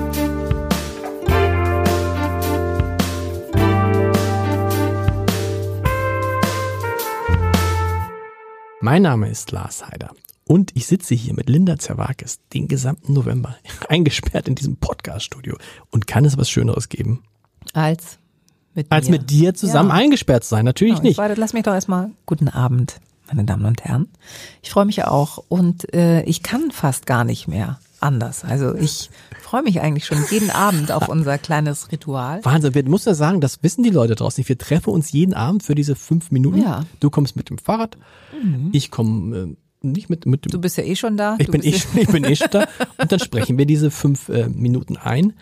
Mein 8.79 9.01
Name 9.01 9.29
ist 9.29 9.51
Lars 9.51 9.85
Heider 9.85 10.11
und 10.47 10.71
ich 10.75 10.87
sitze 10.87 11.13
hier 11.15 11.33
mit 11.33 11.49
Linda 11.49 11.77
Zerwakis 11.77 12.39
den 12.53 12.67
gesamten 12.67 13.13
November 13.13 13.55
eingesperrt 13.89 14.47
in 14.47 14.55
diesem 14.55 14.77
Podcast-Studio. 14.77 15.57
Und 15.91 16.07
kann 16.07 16.25
es 16.25 16.37
was 16.37 16.49
Schöneres 16.49 16.89
geben? 16.89 17.23
Als 17.73 18.17
mit 18.73 18.91
Als 18.91 19.09
mir. 19.09 19.17
mit 19.19 19.29
dir 19.29 19.53
zusammen 19.53 19.89
Ja. 19.89 19.95
eingesperrt 19.95 20.43
zu 20.43 20.49
sein. 20.51 20.65
Natürlich 20.65 20.97
Ja, 20.97 21.01
nicht. 21.03 21.17
Warte, 21.17 21.33
lass 21.39 21.53
mich 21.53 21.63
doch 21.63 21.73
erstmal 21.73 22.11
guten 22.25 22.47
Abend, 22.47 22.99
meine 23.27 23.43
Damen 23.43 23.65
und 23.65 23.83
Herren. 23.83 24.07
Ich 24.61 24.69
freue 24.69 24.85
mich 24.85 25.03
auch 25.03 25.43
und 25.49 25.93
äh, 25.93 26.21
ich 26.23 26.43
kann 26.43 26.71
fast 26.71 27.05
gar 27.05 27.23
nicht 27.23 27.47
mehr 27.47 27.79
anders. 27.99 28.45
Also 28.45 28.75
ich 28.75 29.09
freue 29.41 29.63
mich 29.63 29.81
eigentlich 29.81 30.05
schon 30.05 30.23
jeden 30.29 30.51
Abend 30.51 30.91
auf 30.91 31.09
unser 31.09 31.39
kleines 31.39 31.91
Ritual. 31.91 32.45
Wahnsinn, 32.45 32.75
wir 32.75 32.87
muss 32.87 33.05
ja 33.05 33.15
sagen, 33.15 33.41
das 33.41 33.63
wissen 33.63 33.81
die 33.83 33.89
Leute 33.89 34.13
draußen 34.13 34.39
nicht. 34.39 34.49
Wir 34.49 34.57
treffen 34.59 34.91
uns 34.91 35.11
jeden 35.11 35.33
Abend 35.33 35.63
für 35.63 35.73
diese 35.73 35.95
fünf 35.95 36.29
Minuten. 36.29 36.59
Ja. 36.61 36.85
Du 36.99 37.09
kommst 37.09 37.35
mit 37.35 37.49
dem 37.49 37.57
Fahrrad, 37.57 37.97
ich 38.71 38.91
komme 38.91 39.35
äh, 39.37 39.55
nicht 39.81 40.09
mit, 40.09 40.25
mit 40.25 40.51
Du 40.53 40.59
bist 40.59 40.77
ja 40.77 40.83
eh 40.83 40.95
schon 40.95 41.17
da. 41.17 41.35
Ich 41.39 41.47
bin, 41.47 41.63
eh, 41.63 41.73
schon- 41.73 41.97
ich 41.99 42.07
bin 42.07 42.23
eh 42.23 42.35
schon 42.35 42.49
da. 42.51 42.67
Und 42.99 43.11
dann 43.11 43.19
sprechen 43.19 43.57
wir 43.57 43.65
diese 43.65 43.91
fünf 43.91 44.29
äh, 44.29 44.47
Minuten 44.49 44.97
ein. 44.97 45.33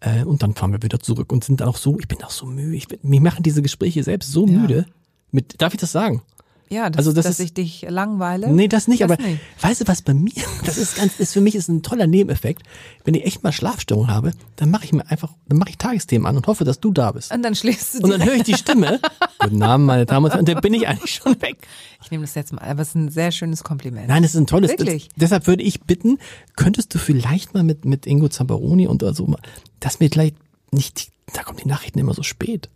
Äh, 0.00 0.24
und 0.24 0.42
dann 0.42 0.54
fahren 0.54 0.72
wir 0.72 0.82
wieder 0.82 1.00
zurück 1.00 1.32
und 1.32 1.44
sind 1.44 1.60
dann 1.60 1.68
auch 1.68 1.76
so, 1.76 1.98
ich 1.98 2.08
bin 2.08 2.22
auch 2.22 2.30
so 2.30 2.46
müde. 2.46 2.74
Ich 2.76 2.88
bin, 2.88 2.98
mich 3.02 3.20
machen 3.20 3.42
diese 3.42 3.62
Gespräche 3.62 4.02
selbst 4.02 4.30
so 4.32 4.46
Ja. 4.46 4.52
müde. 4.58 4.86
Mit, 5.30 5.60
darf 5.60 5.74
ich 5.74 5.80
das 5.80 5.92
sagen? 5.92 6.22
Ja, 6.70 6.88
das, 6.90 6.98
Also 6.98 7.12
das 7.12 7.24
dass 7.26 7.38
ist- 7.40 7.44
ich 7.46 7.54
dich 7.54 7.86
langweile. 7.88 8.50
Nee, 8.50 8.68
das 8.68 8.88
nicht, 8.88 9.02
Das 9.02 9.10
aber 9.10 9.22
nicht. 9.22 9.40
weißt 9.60 9.82
du 9.82 9.88
was 9.88 10.02
bei 10.02 10.14
mir? 10.14 10.32
Das 10.64 10.78
ist 10.78 10.96
ganz, 10.96 11.20
ist 11.20 11.32
für 11.34 11.40
mich 11.42 11.54
ist 11.54 11.68
ein 11.68 11.82
toller 11.82 12.06
Nebeneffekt. 12.06 12.62
Wenn 13.04 13.14
ich 13.14 13.24
echt 13.26 13.42
mal 13.42 13.52
Schlafstörung 13.52 14.08
habe, 14.08 14.32
dann 14.56 14.70
mache 14.70 14.84
ich 14.86 14.92
mir 14.92 15.08
einfach, 15.10 15.32
dann 15.46 15.58
mache 15.58 15.70
ich 15.70 15.78
Tagesthemen 15.78 16.26
an 16.26 16.36
und 16.36 16.46
hoffe, 16.46 16.64
dass 16.64 16.80
du 16.80 16.90
da 16.90 17.12
bist. 17.12 17.32
Und 17.32 17.42
dann 17.42 17.54
schläfst 17.54 17.94
du 17.94 17.98
Und 18.04 18.10
dann 18.10 18.24
höre 18.24 18.34
ich 18.34 18.42
die 18.44 18.54
Stimme. 18.54 18.98
Guten 19.40 19.62
Abend, 19.62 19.86
meine 19.86 20.06
Damen 20.06 20.24
und 20.24 20.30
Herren. 20.32 20.40
Und 20.40 20.48
dann 20.48 20.60
bin 20.62 20.72
ich 20.74 20.88
eigentlich 20.88 21.14
schon 21.16 21.40
weg. 21.42 21.58
Ich 22.02 22.10
nehme 22.10 22.24
das 22.24 22.34
jetzt 22.34 22.52
mal, 22.52 22.62
aber 22.62 22.82
es 22.82 22.88
ist 22.88 22.94
ein 22.94 23.08
sehr 23.10 23.30
schönes 23.30 23.62
Kompliment. 23.62 24.08
Nein, 24.08 24.22
das 24.22 24.34
ist 24.34 24.40
ein 24.40 24.46
tolles. 24.46 24.70
Wirklich? 24.70 25.08
Das, 25.10 25.16
deshalb 25.18 25.46
würde 25.46 25.62
ich 25.62 25.82
bitten, 25.82 26.18
könntest 26.56 26.94
du 26.94 26.98
vielleicht 26.98 27.52
mal 27.54 27.62
mit, 27.62 27.84
mit 27.84 28.06
Ingo 28.06 28.28
Zamperoni 28.28 28.86
und 28.86 29.02
so, 29.14 29.26
mal, 29.26 29.38
dass 29.80 30.00
mir 30.00 30.08
vielleicht 30.10 30.36
nicht, 30.72 31.10
da 31.34 31.42
kommen 31.42 31.58
die 31.62 31.68
Nachrichten 31.68 31.98
immer 31.98 32.14
so 32.14 32.22
spät. 32.22 32.68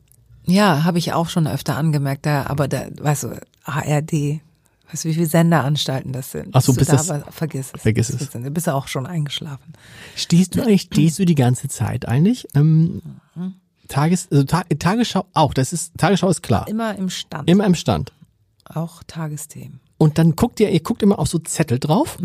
Ja, 0.46 0.84
habe 0.84 0.98
ich 0.98 1.12
auch 1.12 1.28
schon 1.28 1.46
öfter 1.46 1.76
angemerkt, 1.76 2.24
da, 2.24 2.46
aber 2.46 2.68
da, 2.68 2.86
weißt 3.00 3.24
du, 3.24 3.40
ARD, 3.68 4.40
weißt 4.90 5.04
du, 5.04 5.08
wie 5.10 5.14
viele 5.14 5.26
Senderanstalten 5.26 6.12
das 6.12 6.30
sind? 6.32 6.48
Ach 6.52 6.62
so, 6.62 6.72
Bist 6.72 6.78
bis 6.78 6.86
du 6.88 6.92
da, 6.92 6.96
das- 6.98 7.10
aber 7.26 7.32
vergiss 7.32 7.70
es. 7.74 7.82
vergiss 7.82 8.10
es. 8.10 8.30
Da 8.30 8.38
bist 8.38 8.66
du 8.66 8.74
auch 8.74 8.88
schon 8.88 9.06
eingeschlafen. 9.06 9.72
Stehst 10.16 10.54
du 10.56 10.62
eigentlich, 10.62 10.82
stehst 10.82 11.18
du 11.18 11.24
die 11.24 11.34
ganze 11.34 11.68
Zeit 11.68 12.06
eigentlich? 12.08 12.46
Ähm, 12.54 13.02
Tages, 13.88 14.28
also 14.30 14.44
Ta 14.44 14.64
Tagesschau 14.78 15.24
auch, 15.32 15.54
das 15.54 15.72
ist, 15.72 15.92
Tagesschau 15.96 16.28
ist 16.28 16.42
klar. 16.42 16.68
Immer 16.68 16.94
im 16.96 17.08
Stand. 17.10 17.48
Immer 17.48 17.64
im 17.64 17.74
Stand. 17.74 18.12
Auch 18.64 19.02
Tagesthemen. 19.06 19.80
Und 19.96 20.18
dann 20.18 20.36
guckt 20.36 20.60
ihr, 20.60 20.70
ihr 20.70 20.80
guckt 20.80 21.02
immer 21.02 21.18
auf 21.18 21.28
so 21.28 21.38
Zettel 21.38 21.78
drauf. 21.78 22.18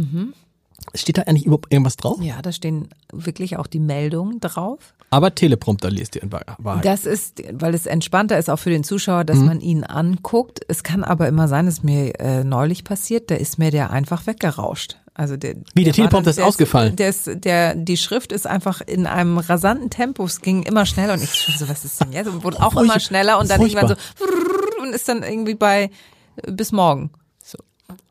Steht 0.95 1.17
da 1.17 1.23
eigentlich 1.23 1.45
überhaupt 1.45 1.71
irgendwas 1.73 1.97
drauf? 1.97 2.17
Ja, 2.21 2.41
da 2.41 2.51
stehen 2.51 2.89
wirklich 3.11 3.57
auch 3.57 3.67
die 3.67 3.79
Meldungen 3.79 4.39
drauf. 4.39 4.93
Aber 5.09 5.33
Teleprompter 5.33 5.89
lest 5.91 6.15
ihr 6.15 6.23
in 6.23 6.31
Wahr- 6.31 6.43
Wahrheit. 6.57 6.85
Das 6.85 7.05
ist, 7.05 7.41
weil 7.51 7.73
es 7.73 7.85
entspannter 7.85 8.37
ist 8.37 8.49
auch 8.49 8.57
für 8.57 8.69
den 8.69 8.83
Zuschauer, 8.83 9.23
dass 9.23 9.37
man 9.37 9.61
ihn 9.61 9.83
anguckt. 9.83 10.61
Es 10.67 10.83
kann 10.83 11.03
aber 11.03 11.27
immer 11.27 11.47
sein, 11.47 11.65
das 11.65 11.75
ist 11.75 11.83
mir 11.83 12.19
äh, 12.19 12.43
neulich 12.43 12.83
passiert, 12.83 13.29
da 13.31 13.35
ist 13.35 13.59
mir 13.59 13.71
der 13.71 13.91
einfach 13.91 14.25
weggerauscht. 14.27 14.97
Also 15.15 15.37
der, 15.37 15.55
Wie, 15.75 15.83
der 15.83 15.91
war 15.91 15.95
Teleprompter 15.95 16.31
ist 16.31 16.39
der 16.39 16.47
ausgefallen? 16.47 16.95
Der 16.95 17.09
ist, 17.09 17.29
der, 17.31 17.75
die 17.75 17.97
Schrift 17.97 18.31
ist 18.31 18.47
einfach 18.47 18.81
in 18.81 19.05
einem 19.05 19.37
rasanten 19.37 19.91
Tempo. 19.91 20.23
Es 20.25 20.41
ging 20.41 20.63
immer 20.63 20.87
schneller 20.87 21.13
und 21.13 21.23
ich 21.23 21.35
schon 21.35 21.55
so, 21.55 21.69
was 21.69 21.85
ist 21.85 22.01
denn 22.01 22.11
jetzt? 22.11 22.27
Und 22.27 22.43
wurde 22.43 22.59
auch 22.63 22.75
immer 22.75 22.99
schneller 22.99 23.37
und 23.39 23.49
dann 23.51 23.59
Furchtbar. 23.59 23.83
irgendwann 23.91 24.03
so 24.17 24.81
und 24.83 24.93
ist 24.93 25.07
dann 25.07 25.21
irgendwie 25.21 25.53
bei 25.53 25.91
äh, 26.37 26.51
bis 26.51 26.71
morgen. 26.71 27.11
So, 27.43 27.59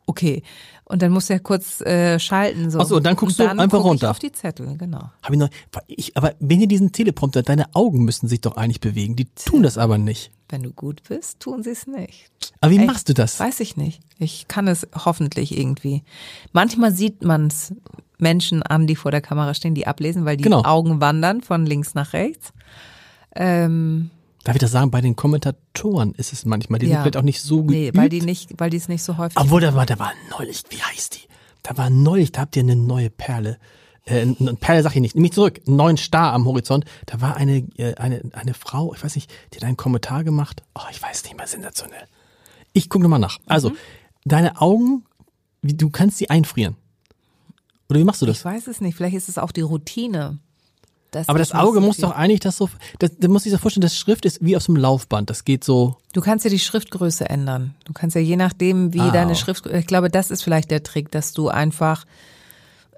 okay. 0.07 0.45
Und 0.93 1.01
dann 1.01 1.11
muss 1.11 1.31
er 1.31 1.41
kurz 1.41 1.81
äh, 1.81 2.19
schalten. 2.19 2.71
So. 2.71 2.79
Ach 2.79 2.85
so, 2.85 2.97
und 2.97 3.07
dann 3.07 3.17
guckst 3.17 3.39
du 3.39 3.49
einfach 3.49 3.67
guck 3.71 3.85
runter. 3.85 4.09
Ich 4.09 4.11
auf 4.11 4.19
die 4.19 4.31
Zettel, 4.33 4.77
genau. 4.77 5.11
Hab 5.23 5.31
ich 5.33 5.39
noch, 5.39 5.49
ich, 5.87 6.15
aber 6.19 6.35
wenn 6.39 6.61
ihr 6.61 6.69
diesen 6.69 6.93
Teleprompter, 6.93 7.43
deine 7.43 7.75
Augen 7.75 8.05
müssen 8.05 8.29
sich 8.29 8.43
doch 8.43 8.59
eigentlich 8.59 8.81
bewegen. 8.81 9.17
Die 9.17 9.25
tun 9.35 9.63
das 9.63 9.79
aber 9.79 9.97
nicht. 9.97 10.33
Wenn 10.51 10.63
du 10.63 10.71
gut 10.71 11.03
bist, 11.09 11.41
tun 11.41 11.63
sie 11.63 11.71
es 11.71 11.87
nicht. 11.87 12.31
Aber 12.61 12.71
wie 12.73 12.77
Echt? 12.77 12.87
machst 12.87 13.09
du 13.09 13.15
das? 13.15 13.41
Weiß 13.41 13.61
ich 13.61 13.79
nicht. 13.79 14.03
Ich 14.19 14.49
kann 14.49 14.69
es 14.69 14.87
hoffentlich 14.95 15.57
irgendwie. 15.57 16.03
Manchmal 16.53 16.93
sieht 16.93 17.25
man 17.25 17.47
es 17.47 17.75
Menschen 18.19 18.63
an, 18.63 18.87
die 18.87 18.95
vor 18.95 19.11
der 19.11 19.23
Kamera 19.23 19.55
stehen, 19.55 19.75
die 19.75 19.87
ablesen, 19.87 20.27
weil 20.27 20.37
die 20.37 20.45
Genau. 20.45 20.63
Augen 20.63 21.01
wandern 21.01 21.41
von 21.41 21.65
links 21.65 21.95
nach 21.95 22.13
rechts. 22.13 22.53
Ähm, 23.35 24.11
Darf 24.45 24.57
ich 24.57 24.61
das 24.61 24.71
sagen? 24.73 24.91
Bei 24.91 25.01
den 25.01 25.15
Kommentatoren 25.17 26.15
ist 26.15 26.33
es 26.33 26.45
manchmal, 26.45 26.79
die 26.81 26.87
sind 26.87 26.95
ja. 26.95 27.03
vielleicht 27.03 27.17
auch 27.17 27.23
nicht 27.23 27.41
so 27.43 27.63
Nee, 27.63 27.83
geübt. 27.87 27.97
weil 27.97 28.09
die 28.09 28.21
nicht, 28.23 28.51
weil 28.59 28.71
die 28.71 28.77
es 28.77 28.89
nicht 28.89 29.03
so 29.03 29.17
häufig 29.19 29.39
Obwohl, 29.39 29.61
da 29.61 29.75
war, 29.75 29.87
da 29.87 29.99
war 29.99 30.13
neulich, 30.31 30.63
wie 30.71 30.83
heißt 30.83 31.15
die? 31.17 31.29
Da 31.63 31.77
war 31.77 31.91
neulich, 31.91 32.33
da 32.33 32.41
habt 32.43 32.57
ihr 32.57 32.63
eine 32.63 32.75
neue 32.77 33.09
Perle. 33.11 33.59
Äh, 34.05 34.27
Perle 34.59 34.83
sag 34.83 34.97
ich 34.97 35.01
nicht, 35.01 35.15
nämlich 35.15 35.33
zurück, 35.33 35.61
einen 35.67 35.77
neuen 35.77 35.97
Star 35.97 36.33
am 36.33 36.45
Horizont. 36.45 36.85
Da 37.07 37.21
war 37.21 37.37
eine, 37.37 37.59
äh, 37.77 37.95
eine, 37.95 38.23
eine 38.33 38.55
Frau, 38.55 38.93
ich 38.95 39.05
weiß 39.05 39.15
nicht, 39.15 39.31
die 39.53 39.59
hat 39.59 39.65
einen 39.65 39.77
Kommentar 39.77 40.25
gemacht. 40.25 40.63
Oh, 40.75 40.81
ich 40.91 41.01
weiß 41.01 41.23
nicht 41.23 41.37
mehr, 41.37 41.47
sensationell. 41.47 42.07
Ich 42.73 42.89
gucke 42.89 43.05
nochmal 43.05 43.21
nach. 43.21 43.39
Also, 43.47 43.71
Mhm. 43.71 43.77
deine 44.25 44.61
Augen, 44.61 45.05
wie, 45.61 45.75
du 45.75 45.89
kannst 45.91 46.19
sie 46.19 46.31
einfrieren. 46.31 46.75
Oder 47.89 48.01
wie 48.01 48.05
machst 48.05 48.23
du 48.23 48.27
das? 48.27 48.39
Ich 48.39 48.45
weiß 48.45 48.67
es 48.67 48.81
nicht. 48.81 48.97
Vielleicht 48.97 49.15
ist 49.15 49.29
es 49.29 49.39
auch 49.39 49.53
die 49.53 49.61
Routine. 49.61 50.39
Dass 51.13 51.29
Aber 51.29 51.39
das 51.39 51.53
Auge 51.53 51.75
so 51.81 51.87
muss 51.87 51.97
viel- 51.97 52.07
doch 52.07 52.13
eigentlich 52.17 52.41
das 52.41 52.57
so, 52.57 52.69
das, 52.99 53.13
da 53.19 53.29
muss 53.29 53.47
ich 53.47 53.53
sich 53.53 53.61
vorstellen, 53.61 53.83
das 53.83 53.97
Schrift 53.97 54.25
ist 54.25 54.39
wie 54.45 54.57
auf 54.57 54.63
so 54.65 54.73
einem 54.73 54.83
Laufband. 54.83 55.31
Das 55.31 55.45
geht 55.45 55.63
so, 55.63 55.97
Du 56.13 56.21
kannst 56.21 56.45
ja 56.45 56.51
die 56.51 56.59
Schriftgröße 56.59 57.29
ändern. 57.31 57.75
Du 57.85 57.93
kannst 57.93 58.17
ja 58.17 58.21
je 58.23 58.37
nachdem, 58.37 58.93
wie 58.93 59.01
Ah. 59.01 59.11
deine 59.13 59.35
Schrift, 59.37 59.67
ich 59.67 59.87
glaube, 59.87 60.11
das 60.11 60.31
ist 60.31 60.43
vielleicht 60.43 60.71
der 60.71 60.83
Trick, 60.83 61.11
dass 61.11 61.33
du 61.33 61.49
einfach, 61.49 62.05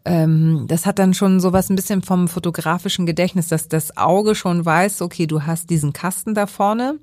ähm, 0.04 0.66
das 0.68 0.86
hat 0.86 0.98
dann 0.98 1.14
schon 1.14 1.40
sowas 1.40 1.70
ein 1.70 1.76
bisschen 1.76 2.02
vom 2.02 2.28
fotografischen 2.28 3.06
Gedächtnis, 3.06 3.48
dass 3.48 3.68
das 3.68 3.96
Auge 3.96 4.34
schon 4.34 4.64
weiß, 4.64 5.02
okay, 5.02 5.26
du 5.26 5.42
hast 5.42 5.70
diesen 5.70 5.92
Kasten 5.92 6.34
da 6.34 6.46
vorne. 6.46 6.96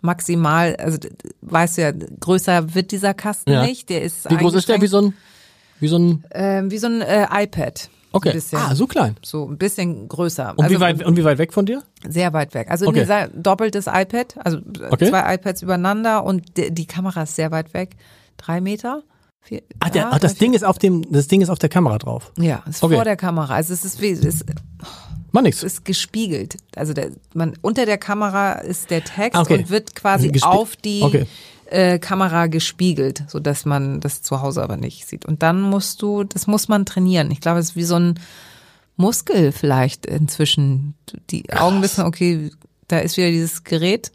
Maximal, 0.00 0.74
also 0.76 0.98
weißt 1.42 1.78
du 1.78 1.82
ja, 1.82 1.92
größer 1.92 2.74
wird 2.74 2.90
dieser 2.90 3.14
Kasten 3.14 3.52
Ja. 3.52 3.62
nicht. 3.64 3.88
Der 3.88 4.02
ist 4.02 4.28
wie 4.28 4.36
groß 4.36 4.54
ist 4.54 4.68
der? 4.68 4.80
Wie 4.82 4.88
so 4.88 5.00
ein, 5.00 5.14
wie 5.78 5.86
so 5.88 5.96
ein, 5.96 6.24
ähm, 6.32 6.70
wie 6.72 6.78
so 6.78 6.88
ein 6.88 7.00
äh, 7.02 7.26
iPad. 7.30 7.88
Okay. 8.12 8.30
Ein 8.30 8.34
bisschen. 8.34 8.58
Ah, 8.58 8.74
so 8.74 8.86
klein. 8.86 9.16
So 9.22 9.48
ein 9.48 9.58
bisschen 9.58 10.08
größer. 10.08 10.50
Und 10.56 10.64
also 10.64 10.74
wie 10.74 10.80
weit, 10.80 11.04
und 11.04 11.16
wie 11.16 11.24
weit 11.24 11.38
weg 11.38 11.52
von 11.52 11.66
dir? 11.66 11.82
sehr 12.08 12.32
weit 12.32 12.52
weg. 12.54 12.70
Also 12.70 12.86
Okay. 12.86 13.04
sei- 13.04 13.28
doppeltes 13.34 13.86
iPad, 13.86 14.36
also 14.44 14.58
Okay. 14.90 15.08
zwei 15.08 15.34
iPads 15.34 15.62
übereinander 15.62 16.24
und 16.24 16.56
die, 16.56 16.70
die 16.72 16.86
Kamera 16.86 17.22
ist 17.22 17.36
sehr 17.36 17.50
weit 17.50 17.72
weg. 17.74 17.96
Drei 18.36 18.60
Meter? 18.60 19.02
Vier, 19.40 19.62
Ah, 19.80 19.90
der, 19.90 20.12
ah, 20.12 20.18
das 20.18 20.34
drei, 20.34 20.38
Ding 20.46 20.54
ist 20.54 20.64
auf 20.64 20.78
dem, 20.78 21.10
das 21.12 21.26
Ding 21.28 21.40
ist 21.40 21.48
auf 21.50 21.58
der 21.58 21.68
Kamera 21.68 21.98
drauf. 21.98 22.30
vier- 22.36 22.44
Ja, 22.44 22.62
ist 22.68 22.82
Okay. 22.82 22.94
vor 22.94 23.04
der 23.04 23.16
Kamera. 23.16 23.54
Also 23.54 23.72
es 23.72 23.84
ist 23.84 24.00
wie, 24.00 24.10
es 24.10 24.24
ist, 24.24 24.44
Mach 25.32 25.42
nix. 25.42 25.62
ist 25.62 25.84
gespiegelt. 25.84 26.56
Also 26.76 26.92
der, 26.92 27.10
man 27.34 27.54
unter 27.62 27.86
der 27.86 27.98
Kamera 27.98 28.52
ist 28.54 28.90
der 28.90 29.02
Text 29.02 29.36
Ah, 29.36 29.42
okay. 29.42 29.58
und 29.58 29.70
wird 29.70 29.94
quasi 29.94 30.28
Gespie- 30.28 30.46
auf 30.46 30.76
die 30.76 31.02
Okay. 31.02 31.26
Äh, 31.72 31.98
Kamera 31.98 32.46
gespiegelt, 32.46 33.24
so 33.28 33.40
dass 33.40 33.64
man 33.64 34.00
das 34.00 34.22
zu 34.22 34.40
Hause 34.42 34.62
aber 34.62 34.76
nicht 34.76 35.06
sieht. 35.06 35.24
Und 35.24 35.42
dann 35.42 35.60
musst 35.62 36.02
du, 36.02 36.24
das 36.24 36.46
muss 36.46 36.68
man 36.68 36.84
trainieren. 36.86 37.30
Ich 37.30 37.40
glaube, 37.40 37.60
es 37.60 37.70
ist 37.70 37.76
wie 37.76 37.84
so 37.84 37.96
ein 37.96 38.20
Muskel 38.96 39.52
vielleicht 39.52 40.06
inzwischen. 40.06 40.94
Die 41.30 41.50
Augen 41.52 41.82
wissen, 41.82 42.04
okay, 42.04 42.50
da 42.88 42.98
ist 42.98 43.16
wieder 43.16 43.30
dieses 43.30 43.64
Gerät, 43.64 44.12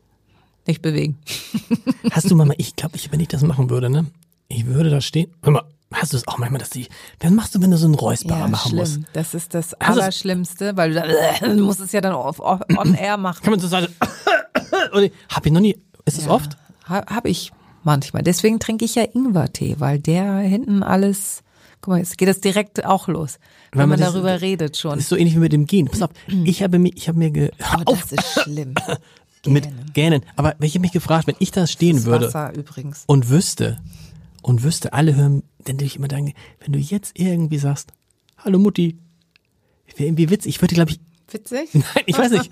nicht 0.68 0.82
bewegen. 0.82 1.18
Hast 2.12 2.30
du 2.30 2.36
mal, 2.36 2.54
ich 2.58 2.76
glaube, 2.76 2.96
ich, 2.96 3.12
wenn 3.12 3.20
ich 3.20 3.28
das 3.28 3.42
machen 3.42 3.70
würde, 3.70 3.90
ne? 3.90 4.06
Ich 4.50 4.66
würde 4.66 4.90
da 4.90 5.02
stehen. 5.02 5.32
Hör 5.44 5.52
mal, 5.52 5.64
hast 5.92 6.14
du 6.14 6.18
es 6.18 6.28
auch 6.28 6.38
manchmal, 6.38 6.60
dass 6.60 6.70
die, 6.70 6.88
dann 7.20 7.36
machst 7.36 7.54
du, 7.56 7.62
wenn 7.62 7.72
du 7.72 7.78
so 7.78 7.86
einen 7.86 7.96
Räusperer 7.96 8.48
machen 8.48 8.70
schlimm. 8.70 8.80
musst. 8.80 9.00
Das 9.14 9.34
ist 9.34 9.54
das 9.54 9.74
Also- 9.76 10.00
Allerschlimmste, 10.02 10.78
weil 10.78 10.94
du, 10.94 10.96
da, 11.02 11.48
du 11.54 11.64
musst 11.64 11.80
es 11.82 11.92
ja 11.92 12.02
dann 12.02 12.14
auf, 12.14 12.40
on 12.40 12.94
air 12.94 13.18
machen. 13.18 13.42
Kann 13.44 13.52
man 13.52 13.60
so 13.60 13.68
sagen, 13.68 13.88
hab 15.30 15.46
ich 15.46 15.52
noch 15.52 15.60
nie, 15.62 15.78
ist 16.06 16.18
das 16.18 16.28
oft? 16.28 16.58
Ha, 16.90 17.04
hab 17.08 17.26
ich 17.26 17.52
manchmal. 17.84 18.24
Deswegen 18.24 18.60
trinke 18.60 18.86
ich 18.86 18.96
ja 18.96 19.04
Ingwertee, 19.04 19.76
weil 19.80 20.00
der 20.00 20.38
hinten 20.40 20.84
alles. 20.84 21.44
Guck 21.82 21.92
mal, 21.94 22.00
jetzt 22.00 22.18
geht 22.18 22.28
das 22.28 22.42
direkt 22.42 22.84
auch 22.86 23.08
los, 23.08 23.38
wenn, 23.72 23.80
Weil 23.82 23.88
man, 23.88 24.00
das- 24.00 24.14
darüber 24.14 24.42
redet 24.42 24.78
schon. 24.78 24.98
Ist 24.98 25.10
so 25.10 25.16
ähnlich 25.16 25.36
wie 25.36 25.40
mit 25.40 25.54
dem 25.54 25.66
Gehen. 25.68 25.88
Pass 25.88 26.02
auf, 26.02 26.10
ich 26.44 26.64
habe 26.64 26.80
mir, 26.80 26.92
ich 26.96 27.08
habe 27.08 27.20
mir 27.20 27.30
ge, 27.30 27.52
Oh, 27.60 27.82
auf 27.92 28.02
das 28.10 28.12
ist 28.14 28.42
schlimm. 28.44 28.74
mit 29.46 29.64
Gähnen. 29.66 29.94
Gähnen. 29.94 30.22
Aber 30.36 30.56
wenn 30.58 30.68
ich 30.68 30.80
mich 30.80 30.92
gefragt, 30.92 31.28
wenn 31.28 31.36
ich 31.40 31.52
da 31.52 31.68
stehen 31.68 31.96
Das 31.98 32.06
würde 32.06 32.26
Wasser 32.28 32.54
übrigens. 32.56 33.04
und 33.06 33.30
wüsste, 33.30 33.78
und 34.42 34.64
wüsste, 34.64 34.94
alle 34.94 35.16
hören, 35.16 35.44
dann 35.66 35.76
würde 35.76 35.86
ich 35.86 35.98
immer 35.98 36.08
denken, 36.08 36.34
wenn 36.62 36.74
du 36.74 36.80
jetzt 36.80 37.18
irgendwie 37.20 37.60
sagst, 37.60 37.92
hallo 38.40 38.58
Mutti, 38.60 38.98
wäre 39.96 40.08
irgendwie 40.10 40.30
witzig, 40.32 40.56
ich 40.56 40.62
würde, 40.62 40.74
glaube 40.76 40.92
ich, 40.92 41.00
Witzig? 41.30 41.70
Nein, 41.74 41.84
ich 42.06 42.18
weiß 42.18 42.32
nicht. 42.32 42.50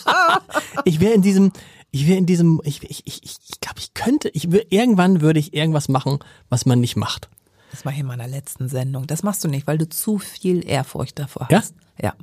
ich 0.84 0.98
wäre 1.00 1.12
in 1.12 1.20
diesem, 1.22 1.52
ich 1.90 2.06
wäre 2.06 2.18
in 2.18 2.26
diesem, 2.26 2.60
ich, 2.64 2.82
ich, 2.82 3.02
ich, 3.06 3.22
ich, 3.24 3.60
glaube, 3.60 3.78
ich 3.78 3.94
könnte, 3.94 4.28
ich 4.30 4.52
wür, 4.52 4.62
irgendwann 4.70 5.20
würde 5.20 5.40
ich 5.40 5.54
irgendwas 5.54 5.88
machen, 5.88 6.18
was 6.48 6.66
man 6.66 6.80
nicht 6.80 6.96
macht. 6.96 7.28
Das 7.70 7.84
mache 7.84 7.94
ich 7.94 8.00
in 8.00 8.06
meiner 8.06 8.28
letzten 8.28 8.68
Sendung. 8.68 9.06
Das 9.06 9.22
machst 9.22 9.44
du 9.44 9.48
nicht, 9.48 9.66
weil 9.66 9.78
du 9.78 9.88
zu 9.88 10.18
viel 10.18 10.66
Ehrfurcht 10.66 11.18
davor 11.18 11.48
Ja? 11.50 11.58
hast. 11.58 11.74
Ja. 12.00 12.14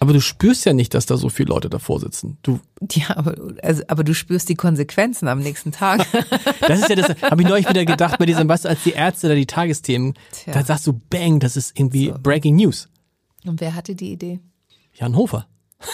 Aber 0.00 0.12
du 0.12 0.20
spürst 0.20 0.64
ja 0.64 0.72
nicht, 0.72 0.94
dass 0.94 1.06
da 1.06 1.16
so 1.16 1.28
viele 1.28 1.50
Leute 1.50 1.70
davor 1.70 2.00
sitzen. 2.00 2.36
Du, 2.42 2.58
Ja, 2.90 3.16
aber, 3.16 3.36
also, 3.62 3.82
aber 3.86 4.02
du 4.02 4.14
spürst 4.14 4.48
die 4.48 4.56
Konsequenzen 4.56 5.28
am 5.28 5.38
nächsten 5.38 5.70
Tag. 5.70 6.04
das 6.66 6.80
ist 6.80 6.88
ja 6.88 6.96
das, 6.96 7.22
habe 7.22 7.42
ich 7.42 7.48
neulich 7.48 7.68
wieder 7.68 7.84
gedacht 7.84 8.18
bei 8.18 8.26
diesem, 8.26 8.48
weißt 8.48 8.64
du, 8.64 8.68
als 8.68 8.82
die 8.82 8.92
Ärzte 8.92 9.28
da 9.28 9.34
die 9.36 9.46
Tagesthemen, 9.46 10.14
Tja. 10.32 10.54
da 10.54 10.64
sagst 10.64 10.86
du, 10.88 11.00
bang, 11.08 11.38
das 11.38 11.56
ist 11.56 11.78
irgendwie 11.78 12.12
Breaking 12.20 12.56
News. 12.56 12.88
Und 13.44 13.60
wer 13.60 13.74
hatte 13.76 13.94
die 13.94 14.12
Idee? 14.12 14.40
Jan 14.94 15.16
Hofer. 15.16 15.46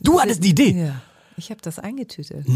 Du 0.00 0.20
hattest 0.20 0.44
die 0.44 0.50
Idee. 0.50 0.70
Ja. 0.80 1.02
Ich 1.38 1.50
habe 1.50 1.60
das 1.62 1.78
eingetütet. 1.78 2.46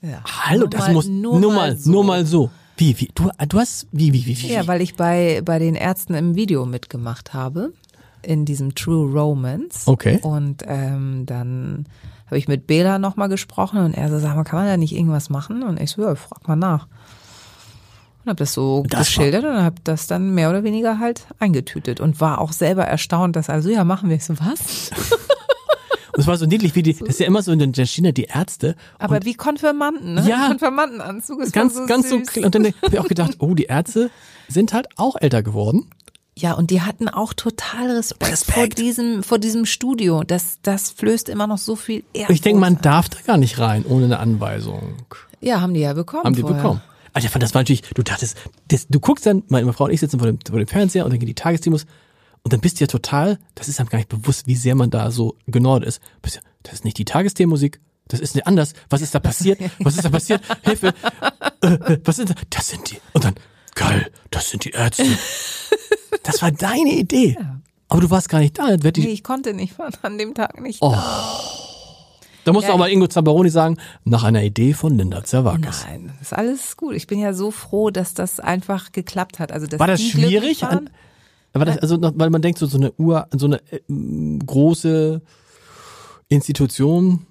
Ja. 0.00 0.22
Hallo, 0.24 0.60
Nur 0.60 0.70
das 0.70 0.80
mal- 0.86 0.92
muss, 0.94 1.06
nur 1.08 1.40
nur, 1.40 1.52
mal 1.52 1.76
so. 1.76 1.90
nur 1.90 2.04
mal 2.04 2.24
so. 2.24 2.50
Wie, 2.76 2.98
wie, 3.00 3.10
du, 3.14 3.28
du 3.48 3.58
hast, 3.58 3.88
wie, 3.90 4.12
wie, 4.12 4.24
wie, 4.26 4.40
wie? 4.40 4.52
Ja, 4.52 4.66
weil 4.68 4.80
ich 4.80 4.94
bei, 4.94 5.42
bei 5.44 5.58
den 5.58 5.74
Ärzten 5.74 6.14
im 6.14 6.36
Video 6.36 6.64
mitgemacht 6.64 7.34
habe, 7.34 7.72
in 8.22 8.44
diesem 8.44 8.74
True 8.76 9.10
Romance. 9.12 9.86
Okay. 9.88 10.20
Und 10.22 10.62
ähm, 10.66 11.24
dann 11.26 11.86
habe 12.26 12.38
ich 12.38 12.46
mit 12.46 12.68
Bela 12.68 12.98
nochmal 13.00 13.28
gesprochen 13.28 13.78
und 13.80 13.94
er 13.94 14.08
so, 14.10 14.18
sag 14.20 14.36
mal, 14.36 14.44
kann 14.44 14.60
man 14.60 14.68
da 14.68 14.76
nicht 14.76 14.94
irgendwas 14.94 15.28
machen? 15.30 15.62
Und 15.64 15.80
ich 15.80 15.90
so, 15.90 16.02
ja, 16.02 16.14
frag 16.14 16.46
mal 16.46 16.54
nach. 16.56 16.86
Und 18.24 18.28
habe 18.30 18.36
das 18.36 18.52
so 18.52 18.84
Das 18.88 18.92
war- 18.92 18.98
geschildert 19.00 19.44
und 19.44 19.62
habe 19.62 19.76
das 19.82 20.06
dann 20.06 20.34
mehr 20.34 20.50
oder 20.50 20.62
weniger 20.62 21.00
halt 21.00 21.26
eingetütet 21.40 21.98
und 22.00 22.20
war 22.20 22.40
auch 22.40 22.52
selber 22.52 22.84
erstaunt, 22.84 23.34
dass 23.34 23.50
also, 23.50 23.70
ja, 23.70 23.82
machen 23.82 24.08
wir. 24.08 24.16
Ich 24.16 24.24
so, 24.24 24.34
was? 24.38 24.90
Es 26.18 26.26
war 26.26 26.36
so 26.36 26.46
niedlich, 26.46 26.74
wie 26.74 26.82
die, 26.82 26.94
das 26.94 27.08
ist 27.08 27.20
ja 27.20 27.26
immer 27.26 27.42
so 27.42 27.52
in 27.52 27.72
der 27.72 27.86
China, 27.86 28.10
die 28.10 28.24
Ärzte. 28.24 28.74
Aber 28.98 29.24
wie 29.24 29.34
Konfirmanden, 29.34 30.14
ne? 30.14 30.28
Ja. 30.28 30.48
Konfirmandenanzug 30.48 31.40
ist 31.40 31.52
ganz, 31.52 31.76
so 31.76 31.86
ganz 31.86 32.08
so, 32.08 32.18
süß. 32.18 32.28
kl- 32.28 32.44
und 32.44 32.54
dann 32.54 32.66
habe 32.66 32.74
ich 32.90 32.98
auch 32.98 33.08
gedacht, 33.08 33.36
oh, 33.38 33.54
die 33.54 33.64
Ärzte 33.64 34.10
sind 34.48 34.72
halt 34.72 34.88
auch 34.96 35.16
älter 35.20 35.42
geworden. 35.42 35.90
Ja, 36.36 36.54
und 36.54 36.70
die 36.70 36.82
hatten 36.82 37.08
auch 37.08 37.34
total 37.34 37.90
Respekt, 37.90 38.32
Respekt. 38.32 38.58
vor 38.58 38.68
diesem 38.68 39.22
vor 39.24 39.38
diesem 39.38 39.64
Studio. 39.66 40.22
Das 40.24 40.58
das 40.62 40.90
flößt 40.90 41.28
immer 41.28 41.46
noch 41.46 41.58
so 41.58 41.74
viel 41.74 42.04
Ehrfurcht. 42.12 42.30
Ich 42.30 42.40
denke, 42.42 42.60
man 42.60 42.80
darf 42.80 43.08
da 43.08 43.18
gar 43.26 43.36
nicht 43.38 43.58
rein 43.58 43.84
ohne 43.84 44.04
eine 44.04 44.18
Anweisung. 44.20 44.94
Ja, 45.40 45.60
haben 45.60 45.74
die 45.74 45.80
ja 45.80 45.94
bekommen. 45.94 46.24
Haben 46.24 46.34
die 46.34 46.42
vorher. 46.42 46.62
bekommen. 46.62 46.80
Also 47.12 47.26
ich 47.26 47.32
fand, 47.32 47.42
das 47.42 47.54
war 47.54 47.62
natürlich, 47.62 47.82
du 47.82 48.02
dachtest, 48.02 48.36
das, 48.68 48.86
du 48.88 49.00
guckst 49.00 49.26
dann, 49.26 49.42
meine 49.48 49.72
Frau 49.72 49.86
und 49.86 49.90
ich 49.90 49.98
sitzen 50.00 50.18
vor 50.18 50.28
dem, 50.28 50.38
vor 50.48 50.58
dem 50.58 50.68
Fernseher 50.68 51.04
und 51.04 51.10
dann 51.10 51.18
gehen 51.18 51.26
die 51.26 51.34
Tagesdemos 51.34 51.86
und 52.42 52.52
dann 52.52 52.60
bist 52.60 52.78
du 52.80 52.84
ja 52.84 52.86
total, 52.88 53.38
das 53.54 53.68
ist 53.68 53.80
einem 53.80 53.88
gar 53.88 53.98
nicht 53.98 54.08
bewusst, 54.08 54.46
wie 54.46 54.54
sehr 54.56 54.74
man 54.74 54.90
da 54.90 55.10
so 55.10 55.36
genordet 55.46 55.88
ist. 55.88 56.00
Bist 56.22 56.36
ja, 56.36 56.42
das 56.62 56.74
ist 56.74 56.84
nicht 56.84 56.98
die 56.98 57.04
Tagesthemenmusik, 57.04 57.80
das 58.08 58.20
ist 58.20 58.34
nicht 58.34 58.46
anders. 58.46 58.72
Was 58.88 59.02
ist 59.02 59.14
da 59.14 59.20
passiert? 59.20 59.60
Was 59.80 59.96
ist 59.96 60.04
da 60.04 60.08
passiert? 60.10 60.40
Hilfe. 60.62 60.94
Äh, 61.62 61.66
äh, 61.66 62.00
was 62.04 62.16
sind 62.16 62.30
da? 62.30 62.34
Das 62.50 62.68
sind 62.68 62.90
die. 62.90 62.98
Und 63.12 63.24
dann, 63.24 63.34
geil, 63.74 64.10
das 64.30 64.50
sind 64.50 64.64
die 64.64 64.70
Ärzte. 64.70 65.04
Das 66.22 66.40
war 66.42 66.50
deine 66.50 66.94
Idee. 66.94 67.36
Ja. 67.38 67.60
Aber 67.88 68.00
du 68.00 68.10
warst 68.10 68.28
gar 68.28 68.38
nicht 68.40 68.58
da. 68.58 68.82
Wird 68.82 68.96
die, 68.96 69.02
Nee, 69.02 69.08
ich 69.08 69.24
konnte 69.24 69.54
nicht, 69.54 69.78
war 69.78 69.90
an 70.02 70.18
dem 70.18 70.34
Tag 70.34 70.60
nicht. 70.60 70.78
Oh. 70.82 70.94
Da 72.44 72.52
musst 72.52 72.64
Ja, 72.64 72.68
du 72.70 72.74
auch 72.74 72.78
mal 72.78 72.90
Ingo 72.90 73.06
Zamperoni 73.08 73.50
sagen, 73.50 73.76
nach 74.04 74.24
einer 74.24 74.42
Idee 74.42 74.72
von 74.72 74.96
Linda 74.96 75.22
Zerwakis. 75.22 75.84
Nein, 75.86 76.12
ist 76.22 76.32
alles 76.32 76.76
gut. 76.78 76.94
Ich 76.94 77.06
bin 77.06 77.18
ja 77.18 77.34
so 77.34 77.50
froh, 77.50 77.90
dass 77.90 78.14
das 78.14 78.40
einfach 78.40 78.92
geklappt 78.92 79.38
hat. 79.38 79.52
Also, 79.52 79.66
dass 79.66 79.78
War 79.78 79.86
das 79.86 80.02
schwierig? 80.02 80.64
An, 80.64 80.88
war 81.54 81.64
das 81.64 81.78
also, 81.78 81.96
noch- 81.96 82.12
weil 82.16 82.30
man 82.30 82.42
denkt, 82.42 82.58
so, 82.58 82.66
so 82.66 82.78
eine 82.78 82.92
Uhr, 82.92 83.26
so 83.34 83.46
eine 83.46 83.60
äh, 83.72 83.80
große 84.44 85.20
Institution, 86.28 87.26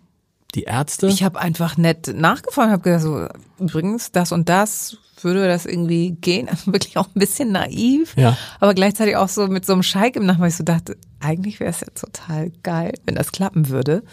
die 0.56 0.64
Ärzte. 0.64 1.08
Ich 1.08 1.24
habe 1.24 1.40
einfach 1.40 1.78
nett 1.78 2.14
nachgefragt, 2.16 2.72
habe 2.72 2.82
gesagt, 2.82 3.04
so, 3.04 3.64
übrigens, 3.64 4.12
das 4.12 4.32
und 4.32 4.50
das, 4.50 4.98
würde 5.22 5.48
das 5.48 5.66
irgendwie 5.66 6.12
gehen? 6.12 6.48
Also 6.52 6.72
wirklich 6.74 6.98
auch 6.98 7.08
ein 7.08 7.20
bisschen 7.20 7.52
naiv, 7.52 8.16
Ja. 8.18 8.38
aber 8.60 8.74
gleichzeitig 8.74 9.16
auch 9.18 9.30
so 9.30 9.48
mit 9.48 9.66
so 9.66 9.74
einem 9.74 9.84
Scheik 9.84 10.16
im 10.16 10.26
Nacken, 10.26 10.42
weil 10.42 10.50
ich 10.50 10.56
so 10.56 10.64
dachte, 10.64 10.98
eigentlich 11.20 11.60
wäre 11.60 11.70
es 11.72 11.82
ja 11.82 11.88
total 11.94 12.52
geil, 12.64 12.94
wenn 13.06 13.16
das 13.16 13.32
klappen 13.32 13.70
würde. 13.70 14.04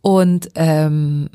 Und 0.00 0.48
ähm, 0.56 1.28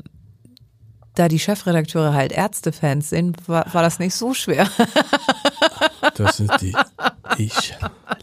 da 1.14 1.28
die 1.28 1.38
Chefredakteure 1.38 2.12
halt 2.12 2.32
Ärztefans 2.32 3.08
sind, 3.10 3.48
war, 3.48 3.72
war 3.72 3.82
das 3.82 3.98
nicht 3.98 4.14
so 4.14 4.34
schwer. 4.34 4.68
Das 6.18 6.36
sind 6.36 6.50
die. 6.60 6.74
Ich. 7.38 7.74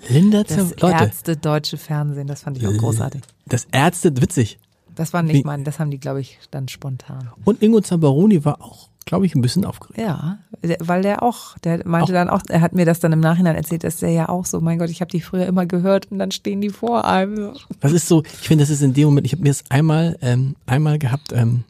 Linda 0.09 0.43
Das 0.43 0.55
Zerwakis. 0.55 0.81
Leute, 0.81 1.03
Ärzte 1.03 1.37
deutsche 1.37 1.77
Fernsehen, 1.77 2.27
das 2.27 2.41
fand 2.41 2.57
ich 2.57 2.67
auch 2.67 2.75
großartig. 2.77 3.21
das 3.45 3.67
Ärzte, 3.71 4.21
witzig. 4.21 4.59
Das 4.95 5.13
war 5.13 5.23
nicht 5.23 5.45
mein, 5.45 5.63
das 5.63 5.79
haben 5.79 5.91
die, 5.91 5.99
glaube 5.99 6.21
ich, 6.21 6.39
dann 6.51 6.67
spontan. 6.67 7.29
Und 7.43 7.61
Ingo 7.61 7.81
Zamperoni 7.81 8.45
war 8.45 8.61
auch, 8.61 8.89
glaube 9.05 9.25
ich, 9.25 9.35
ein 9.35 9.41
bisschen 9.41 9.65
aufgeregt. 9.65 9.99
Ja, 9.99 10.37
weil 10.79 11.01
der 11.01 11.21
auch, 11.21 11.57
der 11.59 11.85
meinte 11.85 12.13
dann 12.13 12.29
auch, 12.29 12.41
er 12.47 12.61
hat 12.61 12.73
mir 12.73 12.85
das 12.85 13.01
dann 13.01 13.11
im 13.11 13.19
Nachhinein 13.19 13.55
erzählt, 13.55 13.83
dass 13.83 13.97
der 13.97 14.11
ja 14.11 14.29
auch 14.29 14.45
so, 14.45 14.61
mein 14.61 14.79
Gott, 14.79 14.89
ich 14.89 15.01
habe 15.01 15.11
die 15.11 15.19
früher 15.19 15.45
immer 15.47 15.65
gehört 15.65 16.11
und 16.11 16.19
dann 16.19 16.31
stehen 16.31 16.61
die 16.61 16.69
vor 16.69 17.03
einem. 17.05 17.53
Das 17.81 17.91
ist 17.91 18.07
so, 18.07 18.23
ich 18.23 18.47
finde, 18.47 18.63
das 18.63 18.69
ist 18.69 18.81
in 18.81 18.93
dem 18.93 19.05
Moment, 19.05 19.27
ich 19.27 19.33
habe 19.33 19.43
mir 19.43 19.49
das 19.49 19.63
einmal, 19.69 20.17
ähm, 20.21 20.55
einmal 20.65 20.97
gehabt, 20.97 21.33
ähm, 21.33 21.65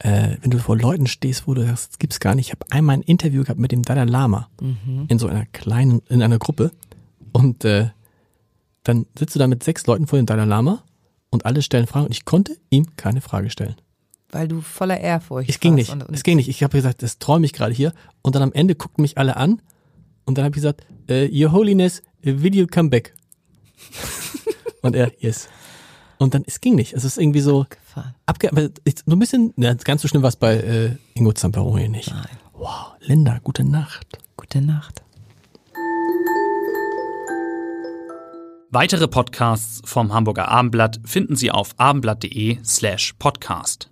äh, 0.00 0.36
wenn 0.40 0.50
du 0.50 0.58
vor 0.58 0.76
Leuten 0.76 1.06
stehst, 1.06 1.46
wo 1.46 1.54
du 1.54 1.64
sagst, 1.64 1.92
das 1.92 1.98
gibt's 1.98 2.20
gar 2.20 2.34
nicht. 2.34 2.48
Ich 2.48 2.52
habe 2.52 2.64
einmal 2.70 2.96
ein 2.96 3.02
Interview 3.02 3.42
gehabt 3.42 3.60
mit 3.60 3.70
dem 3.70 3.82
Dalai 3.82 4.04
Lama 4.04 4.48
in 5.08 5.18
so 5.18 5.26
einer 5.28 5.46
kleinen, 5.46 6.00
in 6.08 6.22
einer 6.22 6.38
Gruppe 6.38 6.72
und 7.32 7.64
äh, 7.64 7.90
dann 8.82 9.06
sitzt 9.18 9.34
du 9.34 9.38
da 9.38 9.46
mit 9.46 9.62
sechs 9.62 9.86
Leuten 9.86 10.06
vor 10.06 10.18
dem 10.18 10.26
Dalai 10.26 10.46
Lama 10.46 10.82
und 11.30 11.44
alle 11.44 11.62
stellen 11.62 11.86
Fragen 11.86 12.06
und 12.06 12.12
ich 12.12 12.24
konnte 12.24 12.56
ihm 12.70 12.96
keine 12.96 13.20
Frage 13.20 13.50
stellen. 13.50 13.76
Weil 14.30 14.48
du 14.48 14.60
voller 14.62 14.98
Ehrfurcht 14.98 15.50
Es 15.50 15.60
ging 15.60 15.72
warst 15.76 15.88
nicht, 15.88 15.92
Und, 15.92 16.08
und 16.08 16.14
es 16.14 16.22
ging 16.22 16.36
nicht. 16.36 16.48
Ich 16.48 16.62
habe 16.62 16.76
gesagt, 16.76 17.02
das 17.02 17.18
träume 17.18 17.44
ich 17.44 17.52
gerade 17.52 17.74
hier 17.74 17.92
und 18.22 18.34
dann 18.34 18.42
am 18.42 18.52
Ende 18.52 18.74
guckten 18.74 19.02
mich 19.02 19.18
alle 19.18 19.36
an 19.36 19.60
und 20.24 20.38
dann 20.38 20.44
habe 20.44 20.52
ich 20.52 20.62
gesagt, 20.62 20.86
äh, 21.08 21.28
Your 21.30 21.52
Holiness, 21.52 22.02
will 22.22 22.54
you 22.54 22.66
come 22.66 22.88
back? 22.88 23.14
und 24.82 24.96
er, 24.96 25.12
yes. 25.18 25.48
Und 26.20 26.34
dann, 26.34 26.44
es 26.46 26.60
ging 26.60 26.74
nicht. 26.74 26.92
Es 26.92 27.02
ist 27.04 27.16
irgendwie 27.16 27.40
so. 27.40 27.64
Abge 28.26 28.52
aber 28.52 28.68
ich- 28.84 28.96
so 29.06 29.12
ein 29.12 29.18
bisschen, 29.18 29.54
ja, 29.56 29.72
ganz 29.72 30.02
so 30.02 30.08
schlimm 30.08 30.20
war 30.22 30.28
es 30.28 30.36
bei 30.36 30.54
äh, 30.56 30.96
Ingo 31.14 31.32
Zamperoni 31.32 31.88
nicht. 31.88 32.10
Nein. 32.10 32.28
Wow, 32.52 32.92
Linda, 33.00 33.38
gute 33.42 33.64
Nacht. 33.64 34.18
Gute 34.36 34.60
Nacht. 34.60 35.02
Weitere 38.72 39.08
Podcasts 39.08 39.80
vom 39.84 40.12
Hamburger 40.12 40.48
Abendblatt 40.48 41.00
finden 41.04 41.34
Sie 41.36 41.50
auf 41.50 41.70
abendblatt.de 41.78 42.58
slash 42.64 43.14
podcast. 43.18 43.90